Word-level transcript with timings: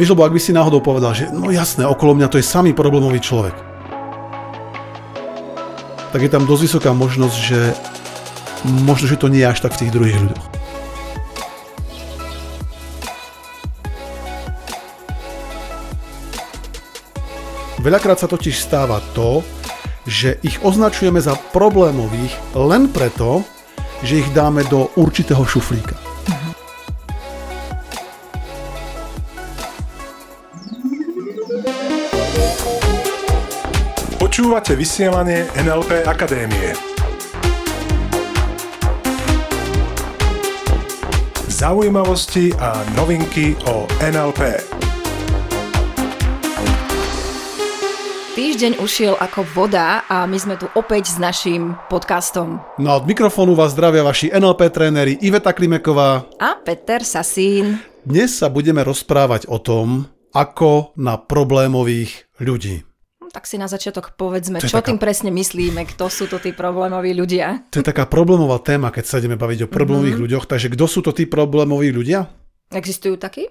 Vieš, 0.00 0.16
lebo 0.16 0.24
ak 0.24 0.32
by 0.32 0.40
si 0.40 0.56
náhodou 0.56 0.80
povedal, 0.80 1.12
že 1.12 1.28
no 1.28 1.52
jasné, 1.52 1.84
okolo 1.84 2.16
mňa 2.16 2.32
to 2.32 2.40
je 2.40 2.48
samý 2.48 2.72
problémový 2.72 3.20
človek, 3.20 3.52
tak 6.08 6.24
je 6.24 6.32
tam 6.32 6.48
dosť 6.48 6.62
vysoká 6.64 6.96
možnosť, 6.96 7.36
že 7.36 7.60
možno, 8.80 9.04
že 9.04 9.20
to 9.20 9.28
nie 9.28 9.44
je 9.44 9.52
až 9.52 9.60
tak 9.60 9.76
v 9.76 9.80
tých 9.84 9.92
druhých 9.92 10.16
ľuďoch. 10.24 10.44
Veľakrát 17.84 18.24
sa 18.24 18.28
totiž 18.32 18.56
stáva 18.56 19.04
to, 19.12 19.44
že 20.08 20.40
ich 20.40 20.56
označujeme 20.64 21.20
za 21.20 21.36
problémových 21.52 22.56
len 22.56 22.88
preto, 22.88 23.44
že 24.00 24.24
ich 24.24 24.32
dáme 24.32 24.64
do 24.64 24.88
určitého 24.96 25.44
šuflíka. 25.44 26.09
Počúvate 34.70 34.86
vysielanie 34.86 35.50
NLP 35.66 36.06
Akadémie. 36.06 36.78
Zaujímavosti 41.50 42.54
a 42.54 42.78
novinky 42.94 43.58
o 43.66 43.90
NLP. 43.98 44.62
Týždeň 48.38 48.78
ušiel 48.78 49.18
ako 49.18 49.42
voda 49.58 50.06
a 50.06 50.30
my 50.30 50.38
sme 50.38 50.54
tu 50.54 50.70
opäť 50.78 51.10
s 51.10 51.16
naším 51.18 51.74
podcastom. 51.90 52.62
No 52.78 52.94
a 52.94 53.02
od 53.02 53.10
mikrofónu 53.10 53.58
vás 53.58 53.74
zdravia 53.74 54.06
vaši 54.06 54.30
NLP 54.30 54.70
tréneri 54.70 55.18
Iveta 55.18 55.50
Klimeková 55.50 56.30
A 56.38 56.54
Peter 56.62 57.02
Sasín. 57.02 57.82
Dnes 58.06 58.38
sa 58.38 58.46
budeme 58.46 58.86
rozprávať 58.86 59.50
o 59.50 59.58
tom, 59.58 60.06
ako 60.30 60.94
na 60.94 61.18
problémových 61.18 62.30
ľudí. 62.38 62.86
Tak 63.30 63.46
si 63.46 63.54
na 63.54 63.66
začiatok 63.66 64.12
povedzme, 64.12 64.58
čo 64.58 64.74
taká- 64.74 64.90
tým 64.90 64.98
presne 64.98 65.30
myslíme, 65.30 65.86
kto 65.86 66.10
sú 66.10 66.26
to 66.26 66.36
tí 66.36 66.50
problémoví 66.50 67.14
ľudia. 67.14 67.62
To 67.70 67.78
je 67.78 67.86
taká 67.86 68.04
problémová 68.04 68.58
téma, 68.58 68.90
keď 68.90 69.04
sa 69.06 69.16
ideme 69.16 69.34
baviť 69.34 69.64
o 69.64 69.68
problémových 69.68 70.18
Mhm. 70.18 70.22
ľuďoch. 70.26 70.44
Takže 70.46 70.68
kto 70.68 70.84
sú 70.84 71.00
to 71.00 71.12
tí 71.12 71.24
problémoví 71.24 71.90
ľudia? 71.90 72.26
Existujú 72.68 73.14
takí? 73.16 73.46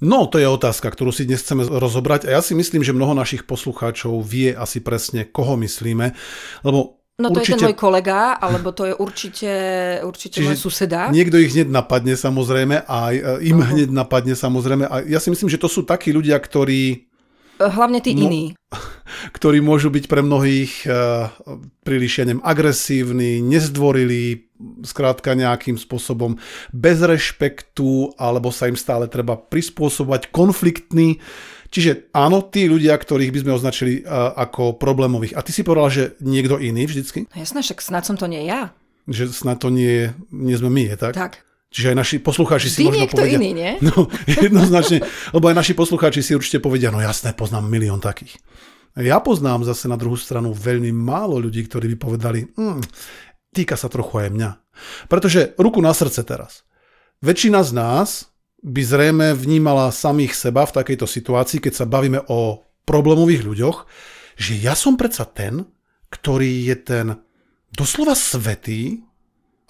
No, 0.00 0.26
to 0.26 0.36
je 0.36 0.48
otázka, 0.48 0.90
ktorú 0.90 1.14
si 1.14 1.22
dnes 1.22 1.38
chceme 1.38 1.62
rozobrať 1.62 2.26
a 2.26 2.34
ja 2.34 2.42
si 2.42 2.52
myslím, 2.52 2.82
že 2.82 2.90
mnoho 2.90 3.14
našich 3.14 3.46
poslucháčov 3.46 4.18
vie 4.20 4.50
asi 4.50 4.82
presne, 4.82 5.22
koho 5.24 5.54
myslíme, 5.56 6.10
lebo 6.62 6.98
No 7.14 7.30
to 7.30 7.38
je 7.38 7.46
ten 7.46 7.54
určite 7.54 7.64
môj 7.64 7.76
kolega, 7.76 8.34
alebo 8.34 8.74
to 8.74 8.82
je 8.84 8.94
určite, 8.96 9.50
určite 10.02 10.42
môj 10.42 10.58
suseda. 10.58 11.06
niekto 11.08 11.38
ich 11.38 11.54
hneď 11.54 11.70
napadne 11.70 12.18
samozrejme 12.18 12.82
a 12.82 12.98
e, 13.10 13.18
im 13.46 13.62
Aha. 13.62 13.70
hneď 13.70 13.94
napadne 13.94 14.34
samozrejme 14.34 14.84
a 14.84 15.06
ja 15.06 15.22
si 15.22 15.30
myslím, 15.30 15.46
že 15.46 15.54
to 15.56 15.70
sú 15.70 15.84
takí 15.84 16.10
ľudia, 16.10 16.34
ktorí, 16.34 17.11
Hlavne 17.70 18.02
tí 18.02 18.16
No. 18.16 18.26
iní. 18.26 18.56
ktorí 19.36 19.60
môžu 19.62 19.92
byť 19.92 20.04
pre 20.08 20.24
mnohých 20.24 20.88
uh, 20.88 21.28
príliš, 21.84 22.22
ja 22.22 22.24
neviem, 22.26 22.42
agresívni, 22.42 23.38
nezdvorilí, 23.44 24.48
skrátka 24.86 25.34
nejakým 25.34 25.74
spôsobom 25.74 26.38
bez 26.70 27.02
rešpektu, 27.02 28.14
alebo 28.14 28.54
sa 28.54 28.70
im 28.70 28.78
stále 28.78 29.10
treba 29.10 29.34
prispôsobovať, 29.34 30.30
konfliktní. 30.30 31.18
Čiže 31.72 32.12
áno, 32.12 32.44
tí 32.44 32.68
ľudia, 32.68 32.94
ktorých 32.94 33.32
by 33.32 33.38
sme 33.42 33.56
označili 33.56 33.92
uh, 34.04 34.36
ako 34.36 34.76
problémových. 34.76 35.34
A 35.34 35.44
ty 35.44 35.50
si 35.56 35.64
povedal, 35.64 35.88
že 35.88 36.04
niekto 36.20 36.60
iný 36.60 36.84
vždycky? 36.86 37.26
No 37.32 37.36
jasné, 37.36 37.64
však 37.64 37.80
snad 37.80 38.04
som 38.04 38.16
to 38.20 38.28
nie 38.28 38.44
ja. 38.44 38.76
Že 39.08 39.34
snad 39.34 39.58
to 39.58 39.72
nie, 39.72 40.12
nie 40.30 40.54
sme 40.54 40.70
my, 40.70 40.94
je 40.94 40.96
tak? 41.00 41.14
Tak. 41.16 41.32
Čiže 41.72 41.90
aj 41.90 41.96
naši 41.96 42.16
poslucháči 42.20 42.68
si 42.68 42.84
Vždy 42.84 43.08
možno 43.08 43.16
povedia... 43.16 43.38
iný, 43.40 43.50
nie? 43.56 43.72
No, 43.88 44.12
jednoznačne, 44.28 44.98
lebo 45.32 45.44
aj 45.48 45.56
naši 45.56 45.72
poslucháči 45.72 46.20
si 46.20 46.36
určite 46.36 46.60
povedia, 46.60 46.92
no 46.92 47.00
jasné, 47.00 47.32
poznám 47.32 47.64
milión 47.72 47.98
takých. 47.98 48.36
Ja 48.92 49.24
poznám 49.24 49.64
zase 49.64 49.88
na 49.88 49.96
druhú 49.96 50.20
stranu 50.20 50.52
veľmi 50.52 50.92
málo 50.92 51.40
ľudí, 51.40 51.64
ktorí 51.64 51.96
by 51.96 51.96
povedali, 51.96 52.44
hm, 52.44 52.84
týka 53.56 53.80
sa 53.80 53.88
trochu 53.88 54.20
aj 54.20 54.28
mňa. 54.36 54.50
Pretože 55.08 55.56
ruku 55.56 55.80
na 55.80 55.96
srdce 55.96 56.20
teraz. 56.28 56.68
Väčšina 57.24 57.64
z 57.64 57.72
nás 57.72 58.08
by 58.60 58.82
zrejme 58.84 59.32
vnímala 59.32 59.88
samých 59.88 60.36
seba 60.36 60.68
v 60.68 60.76
takejto 60.76 61.08
situácii, 61.08 61.58
keď 61.64 61.72
sa 61.72 61.86
bavíme 61.88 62.20
o 62.28 62.68
problémových 62.84 63.48
ľuďoch, 63.48 63.78
že 64.36 64.60
ja 64.60 64.76
som 64.76 65.00
predsa 65.00 65.24
ten, 65.24 65.64
ktorý 66.12 66.68
je 66.68 66.76
ten 66.76 67.06
doslova 67.72 68.12
svetý, 68.12 69.00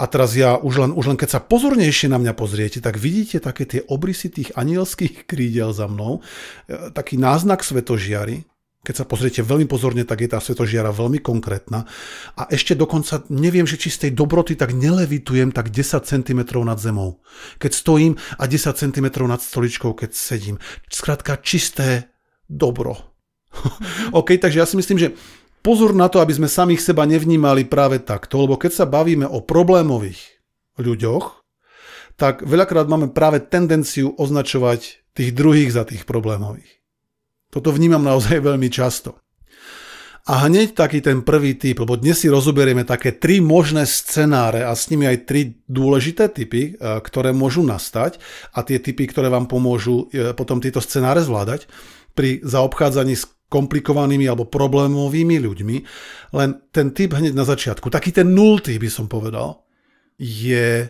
a 0.03 0.05
teraz 0.11 0.35
ja 0.35 0.59
už 0.59 0.75
len, 0.83 0.91
už 0.91 1.15
len 1.15 1.19
keď 1.19 1.39
sa 1.39 1.41
pozornejšie 1.41 2.11
na 2.11 2.19
mňa 2.19 2.35
pozriete, 2.35 2.83
tak 2.83 2.99
vidíte 2.99 3.39
také 3.39 3.63
tie 3.71 3.87
obrysy 3.87 4.35
tých 4.35 4.51
anielských 4.59 5.23
krídel 5.31 5.71
za 5.71 5.87
mnou, 5.87 6.19
e, 6.67 6.91
taký 6.91 7.15
náznak 7.15 7.63
svetožiary. 7.63 8.43
Keď 8.83 8.99
sa 8.99 9.07
pozriete 9.07 9.47
veľmi 9.47 9.71
pozorne, 9.71 10.03
tak 10.03 10.27
je 10.27 10.35
tá 10.35 10.43
svetožiara 10.43 10.91
veľmi 10.91 11.23
konkrétna. 11.23 11.87
A 12.35 12.51
ešte 12.51 12.75
dokonca 12.75 13.23
neviem, 13.31 13.63
že 13.63 13.79
či 13.79 13.95
z 13.95 14.11
tej 14.11 14.19
dobroty 14.19 14.59
tak 14.59 14.75
nelevitujem 14.75 15.55
tak 15.55 15.71
10 15.71 16.03
cm 16.03 16.43
nad 16.67 16.83
zemou. 16.83 17.23
Keď 17.63 17.71
stojím 17.71 18.19
a 18.43 18.51
10 18.51 18.75
cm 18.75 19.07
nad 19.31 19.39
stoličkou, 19.39 19.95
keď 19.95 20.11
sedím. 20.19 20.59
Skrátka 20.91 21.39
čisté 21.39 22.11
dobro. 22.51 22.99
OK, 24.19 24.35
takže 24.43 24.59
ja 24.59 24.67
si 24.67 24.75
myslím, 24.75 24.99
že 24.99 25.15
pozor 25.63 25.95
na 25.95 26.11
to, 26.11 26.19
aby 26.19 26.35
sme 26.35 26.51
samých 26.51 26.83
seba 26.83 27.07
nevnímali 27.07 27.65
práve 27.65 28.03
takto, 28.03 28.43
lebo 28.43 28.59
keď 28.59 28.83
sa 28.83 28.87
bavíme 28.87 29.25
o 29.25 29.41
problémových 29.41 30.43
ľuďoch, 30.77 31.43
tak 32.21 32.45
veľakrát 32.45 32.91
máme 32.91 33.15
práve 33.15 33.41
tendenciu 33.41 34.13
označovať 34.19 35.09
tých 35.17 35.31
druhých 35.33 35.73
za 35.73 35.89
tých 35.89 36.05
problémových. 36.05 36.83
Toto 37.53 37.73
vnímam 37.73 38.03
naozaj 38.03 38.43
veľmi 38.49 38.69
často. 38.69 39.17
A 40.23 40.47
hneď 40.47 40.79
taký 40.79 41.03
ten 41.03 41.27
prvý 41.27 41.59
typ, 41.59 41.83
lebo 41.83 41.99
dnes 41.99 42.23
si 42.23 42.31
rozoberieme 42.31 42.87
také 42.87 43.11
tri 43.11 43.43
možné 43.43 43.91
scenáre 43.91 44.63
a 44.63 44.71
s 44.71 44.87
nimi 44.87 45.03
aj 45.11 45.27
tri 45.27 45.59
dôležité 45.67 46.31
typy, 46.31 46.79
e, 46.79 47.03
ktoré 47.03 47.35
môžu 47.35 47.67
nastať 47.67 48.23
a 48.55 48.63
tie 48.63 48.79
typy, 48.79 49.11
ktoré 49.11 49.27
vám 49.35 49.51
pomôžu 49.51 50.07
e, 50.15 50.31
potom 50.31 50.63
tieto 50.63 50.79
scenáre 50.79 51.27
zvládať 51.27 51.67
pri 52.15 52.39
zaobchádzaní 52.47 53.19
s 53.19 53.27
komplikovanými 53.53 54.25
alebo 54.25 54.49
problémovými 54.49 55.37
ľuďmi. 55.37 55.77
Len 56.33 56.51
ten 56.73 56.97
typ 56.97 57.13
hneď 57.13 57.37
na 57.37 57.45
začiatku, 57.45 57.93
taký 57.93 58.17
ten 58.17 58.33
nultý 58.33 58.81
by 58.81 58.89
som 58.89 59.13
povedal, 59.13 59.61
je 60.17 60.89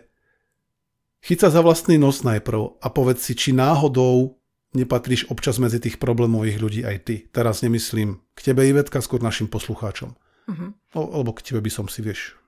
chyť 1.27 1.39
sa 1.43 1.49
za 1.51 1.61
vlastný 1.67 1.99
nos 1.99 2.23
najprv 2.23 2.79
a 2.79 2.87
povedz 2.95 3.27
si, 3.27 3.35
či 3.35 3.51
náhodou 3.51 4.39
nepatríš 4.79 5.27
občas 5.29 5.59
medzi 5.59 5.83
tých 5.83 5.99
problémových 5.99 6.59
ľudí 6.63 6.81
aj 6.87 6.97
ty. 7.03 7.17
Teraz 7.35 7.67
nemyslím 7.67 8.23
k 8.39 8.41
tebe, 8.41 8.63
Ivetka, 8.63 9.03
skôr 9.03 9.19
našim 9.19 9.51
poslucháčom. 9.51 10.15
Mhm. 10.47 10.95
O, 10.95 11.03
alebo 11.19 11.35
k 11.35 11.43
tebe 11.43 11.59
by 11.59 11.71
som 11.75 11.91
si, 11.91 12.07
vieš, 12.07 12.39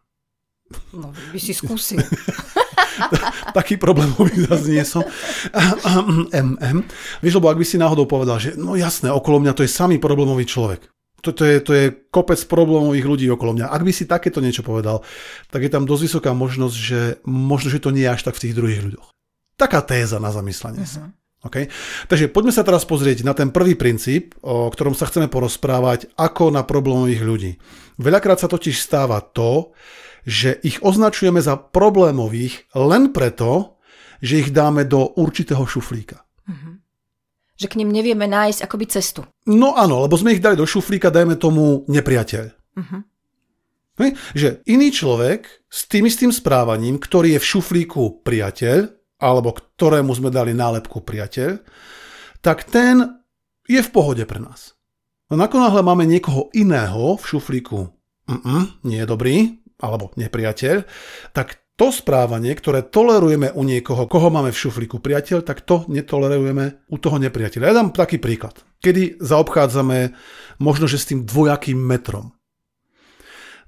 No, 0.96 1.12
by 1.12 1.38
si 1.38 1.52
skúsil. 1.52 2.00
taký 3.58 3.76
problémový 3.76 4.46
zase 4.48 4.68
nie 4.70 4.84
som. 4.84 5.02
MM. 6.30 6.84
Vieš, 7.20 7.38
lebo 7.38 7.50
ak 7.50 7.58
by 7.60 7.66
si 7.66 7.76
náhodou 7.80 8.06
povedal, 8.06 8.38
že 8.38 8.54
no 8.54 8.74
jasné, 8.78 9.10
okolo 9.10 9.42
mňa 9.42 9.52
to 9.54 9.64
je 9.64 9.70
samý 9.70 9.96
problémový 9.98 10.46
človek. 10.46 10.88
To, 11.24 11.32
to, 11.32 11.42
je, 11.48 11.56
to 11.64 11.72
je 11.72 11.86
kopec 12.12 12.36
problémových 12.44 13.06
ľudí 13.08 13.26
okolo 13.32 13.56
mňa. 13.56 13.72
Ak 13.72 13.80
by 13.80 13.92
si 13.96 14.04
takéto 14.04 14.44
niečo 14.44 14.60
povedal, 14.60 15.00
tak 15.48 15.64
je 15.64 15.72
tam 15.72 15.88
dosť 15.88 16.02
vysoká 16.04 16.30
možnosť, 16.36 16.76
že 16.76 17.00
možno, 17.24 17.72
že 17.72 17.80
to 17.80 17.96
nie 17.96 18.04
je 18.04 18.12
až 18.12 18.28
tak 18.28 18.36
v 18.36 18.42
tých 18.44 18.56
druhých 18.56 18.84
ľuďoch. 18.84 19.08
Taká 19.56 19.80
téza 19.80 20.20
na 20.20 20.28
zamyslenie 20.28 20.84
sa. 20.84 21.08
Okay? 21.44 21.68
Takže 22.08 22.32
poďme 22.32 22.52
sa 22.52 22.64
teraz 22.64 22.88
pozrieť 22.88 23.24
na 23.24 23.32
ten 23.32 23.52
prvý 23.52 23.76
princíp, 23.76 24.36
o 24.44 24.68
ktorom 24.72 24.92
sa 24.92 25.08
chceme 25.08 25.28
porozprávať, 25.28 26.12
ako 26.16 26.52
na 26.52 26.64
problémových 26.64 27.22
ľudí. 27.24 27.52
Veľakrát 28.00 28.40
sa 28.40 28.48
totiž 28.48 28.76
stáva 28.80 29.20
to, 29.20 29.76
že 30.24 30.56
ich 30.64 30.80
označujeme 30.80 31.40
za 31.40 31.56
problémových 31.56 32.72
len 32.76 33.12
preto, 33.12 33.80
že 34.24 34.40
ich 34.40 34.50
dáme 34.50 34.88
do 34.88 35.12
určitého 35.20 35.64
šuflíka. 35.68 36.24
Že 37.54 37.70
k 37.70 37.78
ním 37.78 37.94
nevieme 37.94 38.26
nájsť 38.26 38.66
akoby 38.66 38.86
cestu. 38.90 39.22
No 39.46 39.78
áno, 39.78 40.02
lebo 40.02 40.18
sme 40.18 40.34
ich 40.34 40.42
dali 40.42 40.58
do 40.58 40.66
šuflíka, 40.66 41.14
dajme 41.14 41.38
tomu 41.38 41.86
nepriateľ. 41.86 42.44
Mhm. 42.74 42.98
Hej? 43.94 44.10
Že 44.34 44.48
iný 44.66 44.90
človek 44.90 45.46
s 45.70 45.86
tým 45.86 46.10
istým 46.10 46.34
správaním, 46.34 46.98
ktorý 46.98 47.38
je 47.38 47.42
v 47.42 47.50
šuflíku 47.54 48.26
priateľ, 48.26 48.90
alebo 49.22 49.54
ktorému 49.54 50.10
sme 50.10 50.34
dali 50.34 50.50
nálepku 50.50 50.98
priateľ, 51.06 51.62
tak 52.42 52.66
ten 52.66 53.22
je 53.70 53.78
v 53.80 53.92
pohode 53.94 54.26
pre 54.26 54.42
nás. 54.42 54.74
No 55.30 55.38
nakonáhle 55.38 55.80
máme 55.80 56.04
niekoho 56.04 56.50
iného 56.52 57.16
v 57.16 57.24
šuflíku, 57.24 57.80
mm 58.26 58.82
nie 58.82 58.98
je 58.98 59.06
dobrý, 59.06 59.36
alebo 59.80 60.14
nepriateľ, 60.14 60.86
tak 61.34 61.64
to 61.74 61.90
správanie, 61.90 62.54
ktoré 62.54 62.86
tolerujeme 62.86 63.50
u 63.50 63.66
niekoho, 63.66 64.06
koho 64.06 64.30
máme 64.30 64.54
v 64.54 64.60
šuflíku 64.62 65.02
priateľ, 65.02 65.42
tak 65.42 65.66
to 65.66 65.82
netolerujeme 65.90 66.86
u 66.86 66.96
toho 67.02 67.18
nepriateľa. 67.18 67.66
Ja 67.66 67.74
dám 67.74 67.90
taký 67.90 68.22
príklad. 68.22 68.62
Kedy 68.78 69.18
zaobchádzame 69.18 70.14
možno, 70.62 70.86
že 70.86 71.02
s 71.02 71.10
tým 71.10 71.26
dvojakým 71.26 71.74
metrom. 71.74 72.30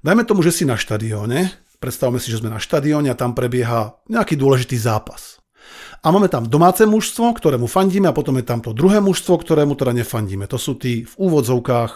Dajme 0.07 0.23
tomu, 0.23 0.39
že 0.39 0.55
si 0.55 0.63
na 0.63 0.79
štadióne, 0.79 1.51
predstavme 1.83 2.23
si, 2.23 2.31
že 2.31 2.39
sme 2.39 2.53
na 2.53 2.63
štadióne 2.63 3.11
a 3.11 3.19
tam 3.19 3.35
prebieha 3.35 3.99
nejaký 4.07 4.39
dôležitý 4.39 4.79
zápas. 4.79 5.43
A 5.99 6.13
máme 6.13 6.31
tam 6.31 6.47
domáce 6.47 6.87
mužstvo, 6.87 7.35
ktorému 7.35 7.67
fandíme 7.67 8.07
a 8.07 8.15
potom 8.15 8.39
je 8.39 8.47
tam 8.47 8.63
to 8.63 8.71
druhé 8.71 9.03
mužstvo, 9.03 9.35
ktorému 9.35 9.75
teda 9.75 9.91
nefandíme. 9.91 10.47
To 10.47 10.55
sú 10.55 10.79
tí 10.79 11.03
v 11.03 11.13
úvodzovkách 11.19 11.91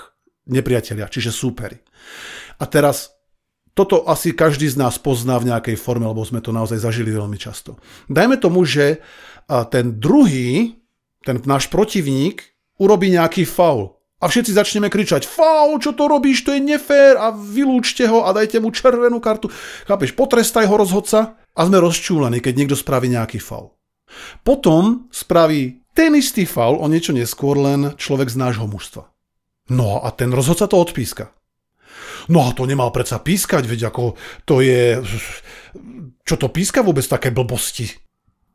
nepriatelia, 0.51 1.07
čiže 1.07 1.31
súperi. 1.31 1.79
A 2.59 2.67
teraz 2.67 3.20
toto 3.71 4.03
asi 4.07 4.35
každý 4.35 4.67
z 4.67 4.75
nás 4.75 4.99
pozná 4.99 5.39
v 5.39 5.53
nejakej 5.53 5.79
forme, 5.79 6.03
lebo 6.03 6.21
sme 6.27 6.43
to 6.43 6.51
naozaj 6.51 6.79
zažili 6.79 7.11
veľmi 7.15 7.39
často. 7.39 7.79
Dajme 8.11 8.35
tomu, 8.35 8.67
že 8.67 8.99
ten 9.71 9.95
druhý, 9.99 10.75
ten 11.23 11.39
náš 11.47 11.71
protivník, 11.71 12.51
urobí 12.81 13.11
nejaký 13.11 13.47
faul. 13.47 13.95
A 14.21 14.29
všetci 14.29 14.53
začneme 14.53 14.85
kričať, 14.85 15.25
faul, 15.25 15.81
čo 15.81 15.97
to 15.97 16.05
robíš, 16.05 16.45
to 16.45 16.53
je 16.53 16.61
nefér 16.61 17.17
a 17.17 17.33
vylúčte 17.33 18.05
ho 18.05 18.21
a 18.21 18.29
dajte 18.37 18.61
mu 18.61 18.69
červenú 18.69 19.17
kartu. 19.17 19.49
Chápeš, 19.89 20.13
potrestaj 20.13 20.69
ho 20.69 20.77
rozhodca 20.77 21.41
a 21.57 21.61
sme 21.65 21.81
rozčúlení, 21.81 22.37
keď 22.37 22.53
niekto 22.53 22.77
spraví 22.77 23.09
nejaký 23.09 23.41
faul. 23.41 23.73
Potom 24.45 25.09
spraví 25.09 25.81
ten 25.97 26.13
istý 26.13 26.45
faul 26.45 26.77
o 26.77 26.85
niečo 26.85 27.17
neskôr 27.17 27.57
len 27.57 27.97
človek 27.97 28.29
z 28.29 28.37
nášho 28.37 28.69
mužstva. 28.69 29.09
No 29.73 30.05
a 30.05 30.13
ten 30.13 30.29
rozhodca 30.29 30.69
to 30.69 30.77
odpíska. 30.77 31.33
No 32.31 32.47
a 32.47 32.55
to 32.55 32.63
nemal 32.63 32.95
predsa 32.95 33.19
pískať, 33.19 33.67
veď 33.67 33.91
ako 33.91 34.15
to 34.47 34.63
je... 34.63 35.03
Čo 36.23 36.35
to 36.39 36.47
píska 36.47 36.79
vôbec 36.79 37.03
také 37.03 37.29
blbosti? 37.29 37.91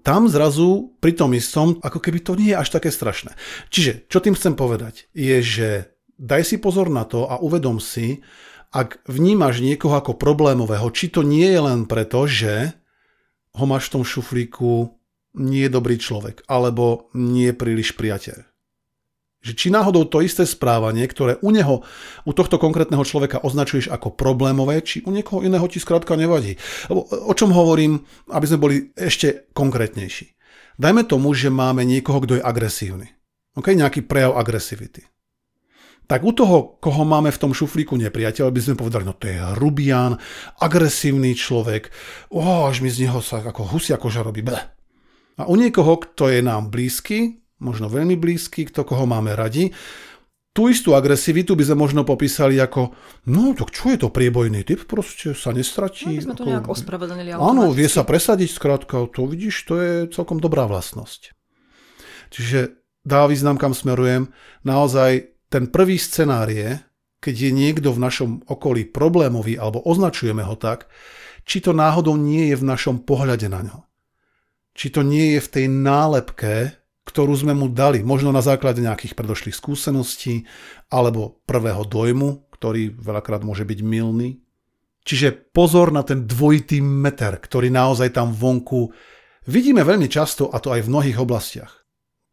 tam 0.06 0.30
zrazu 0.30 0.94
pri 1.02 1.18
tom 1.18 1.34
istom, 1.34 1.82
ako 1.82 1.98
keby 1.98 2.22
to 2.22 2.38
nie 2.38 2.54
je 2.54 2.60
až 2.62 2.78
také 2.78 2.94
strašné. 2.94 3.34
Čiže, 3.74 4.06
čo 4.06 4.22
tým 4.22 4.38
chcem 4.38 4.54
povedať, 4.54 5.10
je, 5.10 5.42
že 5.42 5.68
daj 6.14 6.46
si 6.46 6.56
pozor 6.62 6.86
na 6.94 7.02
to 7.02 7.26
a 7.26 7.42
uvedom 7.42 7.82
si, 7.82 8.22
ak 8.70 9.02
vnímaš 9.10 9.58
niekoho 9.66 9.98
ako 9.98 10.14
problémového, 10.14 10.86
či 10.94 11.10
to 11.10 11.26
nie 11.26 11.50
je 11.50 11.58
len 11.58 11.90
preto, 11.90 12.22
že 12.30 12.70
ho 13.58 13.64
máš 13.66 13.90
v 13.90 13.98
tom 13.98 14.04
šuflíku 14.06 14.94
nie 15.42 15.66
je 15.66 15.74
dobrý 15.74 15.98
človek, 15.98 16.46
alebo 16.46 17.10
nie 17.18 17.50
je 17.50 17.58
príliš 17.58 17.98
priateľ. 17.98 18.46
Že 19.46 19.52
či 19.54 19.68
náhodou 19.70 20.10
to 20.10 20.26
isté 20.26 20.42
správanie, 20.42 21.06
ktoré 21.06 21.38
u 21.38 21.54
neho, 21.54 21.86
u 22.26 22.32
tohto 22.34 22.58
konkrétneho 22.58 23.06
človeka 23.06 23.46
označuješ 23.46 23.94
ako 23.94 24.18
problémové, 24.18 24.82
či 24.82 25.06
u 25.06 25.14
niekoho 25.14 25.46
iného 25.46 25.62
ti 25.70 25.78
skrátka 25.78 26.18
nevadí. 26.18 26.58
Lebo 26.90 27.06
o 27.06 27.30
čom 27.30 27.54
hovorím, 27.54 28.02
aby 28.34 28.44
sme 28.50 28.58
boli 28.58 28.76
ešte 28.98 29.46
konkrétnejší. 29.54 30.34
Dajme 30.82 31.06
tomu, 31.06 31.30
že 31.30 31.46
máme 31.46 31.86
niekoho, 31.86 32.18
kto 32.26 32.36
je 32.36 32.42
agresívny. 32.42 33.06
Okay? 33.54 33.78
Nejaký 33.78 34.02
prejav 34.02 34.34
agresivity. 34.34 35.06
Tak 36.06 36.22
u 36.22 36.30
toho, 36.34 36.78
koho 36.78 37.02
máme 37.02 37.34
v 37.34 37.40
tom 37.42 37.50
šuflíku 37.54 37.98
nepriateľ, 37.98 38.50
by 38.50 38.60
sme 38.62 38.78
povedali, 38.78 39.02
no 39.02 39.14
to 39.14 39.26
je 39.26 39.42
hrubian, 39.58 40.14
agresívny 40.62 41.34
človek, 41.34 41.90
oh, 42.30 42.70
až 42.70 42.78
mi 42.82 42.90
z 42.90 43.06
neho 43.06 43.18
sa 43.18 43.42
ako 43.42 43.74
husia 43.74 43.98
koža 43.98 44.22
robí. 44.22 44.42
A 44.46 45.42
u 45.50 45.54
niekoho, 45.58 45.98
kto 45.98 46.30
je 46.30 46.46
nám 46.46 46.70
blízky, 46.70 47.42
možno 47.60 47.88
veľmi 47.88 48.16
blízky, 48.18 48.68
kto 48.68 48.84
koho 48.84 49.08
máme 49.08 49.32
radi. 49.32 49.72
Tú 50.56 50.72
istú 50.72 50.96
agresivitu 50.96 51.52
by 51.52 51.68
sme 51.68 51.84
možno 51.84 52.00
popísali 52.08 52.56
ako, 52.56 52.96
no 53.28 53.52
tak 53.52 53.76
čo 53.76 53.92
je 53.92 54.00
to 54.00 54.08
priebojný 54.08 54.64
typ, 54.64 54.88
proste 54.88 55.36
sa 55.36 55.52
nestratí. 55.52 56.16
No, 56.16 56.32
sme 56.32 56.36
to 56.36 56.44
ako, 56.48 56.48
nejak 56.48 56.66
ospravedlnili 56.72 57.30
Áno, 57.36 57.76
vie 57.76 57.88
sa 57.92 58.08
presadiť, 58.08 58.48
skrátka, 58.56 59.04
to 59.12 59.28
vidíš, 59.28 59.68
to 59.68 59.74
je 59.76 59.92
celkom 60.08 60.40
dobrá 60.40 60.64
vlastnosť. 60.64 61.36
Čiže 62.32 62.72
dá 63.04 63.28
význam, 63.28 63.60
kam 63.60 63.76
smerujem. 63.76 64.32
Naozaj 64.64 65.36
ten 65.52 65.68
prvý 65.68 66.00
scenár 66.00 66.48
je, 66.48 66.80
keď 67.20 67.34
je 67.36 67.50
niekto 67.52 67.92
v 67.92 68.02
našom 68.02 68.30
okolí 68.48 68.88
problémový 68.88 69.60
alebo 69.60 69.84
označujeme 69.84 70.40
ho 70.40 70.56
tak, 70.56 70.88
či 71.46 71.62
to 71.62 71.76
náhodou 71.76 72.18
nie 72.18 72.50
je 72.50 72.56
v 72.58 72.64
našom 72.64 73.04
pohľade 73.04 73.46
na 73.52 73.60
ňo. 73.60 73.78
Či 74.72 74.92
to 74.92 75.00
nie 75.04 75.36
je 75.36 75.40
v 75.40 75.52
tej 75.52 75.66
nálepke, 75.68 76.80
ktorú 77.06 77.32
sme 77.38 77.54
mu 77.54 77.70
dali, 77.70 78.02
možno 78.02 78.34
na 78.34 78.42
základe 78.42 78.82
nejakých 78.82 79.14
predošlých 79.14 79.54
skúseností 79.54 80.42
alebo 80.90 81.38
prvého 81.46 81.86
dojmu, 81.86 82.50
ktorý 82.50 82.98
veľakrát 82.98 83.46
môže 83.46 83.62
byť 83.62 83.78
milný. 83.86 84.42
Čiže 85.06 85.54
pozor 85.54 85.94
na 85.94 86.02
ten 86.02 86.26
dvojitý 86.26 86.82
meter, 86.82 87.38
ktorý 87.38 87.70
naozaj 87.70 88.10
tam 88.10 88.34
vonku 88.34 88.90
vidíme 89.46 89.86
veľmi 89.86 90.10
často 90.10 90.50
a 90.50 90.58
to 90.58 90.74
aj 90.74 90.82
v 90.82 90.90
mnohých 90.90 91.18
oblastiach. 91.22 91.85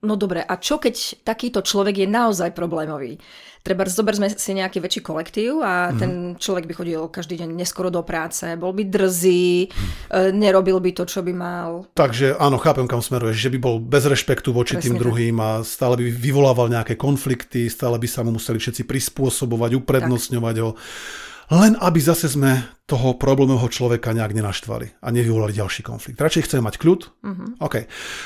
No 0.03 0.19
dobre, 0.19 0.44
a 0.44 0.59
čo 0.59 0.83
keď 0.83 1.23
takýto 1.23 1.63
človek 1.63 2.03
je 2.03 2.07
naozaj 2.11 2.51
problémový? 2.51 3.15
Treba 3.63 3.88
zoberme 3.88 4.27
si 4.27 4.51
nejaký 4.51 4.83
väčší 4.83 5.00
kolektív 5.00 5.63
a 5.63 5.88
mm. 5.88 5.95
ten 5.95 6.11
človek 6.35 6.67
by 6.67 6.73
chodil 6.75 7.00
každý 7.07 7.39
deň 7.39 7.55
neskoro 7.55 7.88
do 7.88 8.03
práce, 8.03 8.44
bol 8.59 8.75
by 8.75 8.83
drzý, 8.83 9.71
mm. 9.71 10.35
nerobil 10.35 10.83
by 10.83 10.91
to, 10.91 11.07
čo 11.07 11.23
by 11.23 11.31
mal. 11.31 11.88
Takže 11.95 12.35
áno, 12.35 12.59
chápem, 12.59 12.83
kam 12.83 13.00
smeruješ, 13.00 13.47
že 13.47 13.51
by 13.55 13.59
bol 13.63 13.79
bez 13.79 14.03
rešpektu 14.03 14.51
voči 14.51 14.75
Presne 14.75 14.91
tým 14.91 14.95
druhým 15.00 15.39
a 15.39 15.63
stále 15.63 15.95
by 15.95 16.11
vyvolával 16.11 16.67
nejaké 16.67 17.00
konflikty, 17.00 17.71
stále 17.71 17.95
by 17.95 18.07
sa 18.11 18.27
mu 18.27 18.35
museli 18.35 18.59
všetci 18.59 18.83
prispôsobovať, 18.83 19.79
uprednostňovať 19.79 20.55
tak. 20.59 20.63
ho. 20.67 20.71
Len 21.51 21.79
aby 21.79 22.00
zase 22.03 22.31
sme 22.31 22.67
toho 22.83 23.15
problémového 23.15 23.67
človeka 23.71 24.11
nejak 24.11 24.35
nenaštvali 24.35 25.00
a 25.00 25.07
nevyvolali 25.07 25.55
ďalší 25.55 25.88
konflikt. 25.88 26.19
Radšej 26.19 26.51
chceme 26.51 26.67
mať 26.67 26.75
kľud? 26.79 27.01
Mm-hmm. 27.23 27.47
OK. 27.63 27.75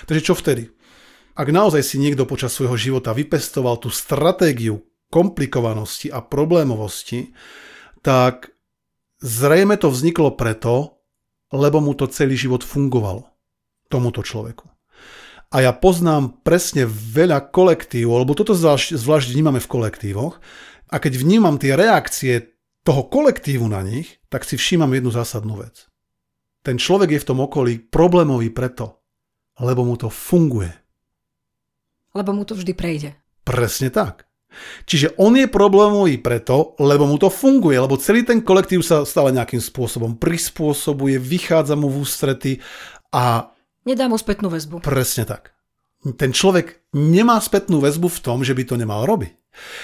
Takže 0.10 0.22
čo 0.26 0.34
vtedy? 0.34 0.70
Ak 1.38 1.54
naozaj 1.54 1.86
si 1.86 2.02
niekto 2.02 2.26
počas 2.26 2.58
svojho 2.58 2.74
života 2.74 3.14
vypestoval 3.14 3.78
tú 3.78 3.94
stratégiu 3.94 4.82
komplikovanosti 5.14 6.10
a 6.10 6.26
problémovosti, 6.26 7.30
tak 8.02 8.50
zrejme 9.22 9.78
to 9.78 9.94
vzniklo 9.94 10.34
preto, 10.34 10.98
lebo 11.54 11.78
mu 11.78 11.94
to 11.94 12.10
celý 12.10 12.34
život 12.34 12.66
fungovalo. 12.66 13.30
Tomuto 13.86 14.26
človeku. 14.26 14.66
A 15.54 15.64
ja 15.64 15.72
poznám 15.72 16.44
presne 16.44 16.90
veľa 16.90 17.54
kolektívov, 17.54 18.26
lebo 18.26 18.36
toto 18.36 18.52
zvlášť, 18.52 19.00
zvlášť 19.00 19.32
vnímame 19.32 19.62
v 19.62 19.72
kolektívoch, 19.72 20.42
a 20.90 20.96
keď 20.98 21.22
vnímam 21.22 21.62
tie 21.62 21.78
reakcie 21.78 22.58
toho 22.82 23.06
kolektívu 23.08 23.68
na 23.68 23.84
nich, 23.86 24.20
tak 24.28 24.44
si 24.48 24.58
všímam 24.58 24.92
jednu 24.92 25.12
zásadnú 25.12 25.60
vec. 25.60 25.88
Ten 26.66 26.82
človek 26.82 27.16
je 27.16 27.22
v 27.24 27.28
tom 27.30 27.40
okolí 27.46 27.80
problémový 27.80 28.52
preto, 28.52 29.06
lebo 29.62 29.88
mu 29.88 29.96
to 29.96 30.12
funguje. 30.12 30.87
Lebo 32.18 32.34
mu 32.34 32.42
to 32.42 32.58
vždy 32.58 32.74
prejde. 32.74 33.14
Presne 33.46 33.94
tak. 33.94 34.26
Čiže 34.90 35.14
on 35.22 35.38
je 35.38 35.46
problémový 35.46 36.18
preto, 36.18 36.74
lebo 36.82 37.06
mu 37.06 37.22
to 37.22 37.30
funguje, 37.30 37.78
lebo 37.78 38.00
celý 38.02 38.26
ten 38.26 38.42
kolektív 38.42 38.82
sa 38.82 39.06
stále 39.06 39.30
nejakým 39.30 39.62
spôsobom 39.62 40.18
prispôsobuje, 40.18 41.22
vychádza 41.22 41.78
mu 41.78 41.94
v 41.94 42.02
ústrety 42.02 42.52
a... 43.14 43.54
Nedá 43.86 44.10
mu 44.10 44.18
spätnú 44.18 44.50
väzbu. 44.50 44.82
Presne 44.82 45.30
tak. 45.30 45.54
Ten 46.18 46.34
človek 46.34 46.90
nemá 46.98 47.38
spätnú 47.38 47.78
väzbu 47.78 48.10
v 48.10 48.22
tom, 48.24 48.42
že 48.42 48.58
by 48.58 48.64
to 48.66 48.76
nemal 48.80 49.06
robiť. 49.06 49.34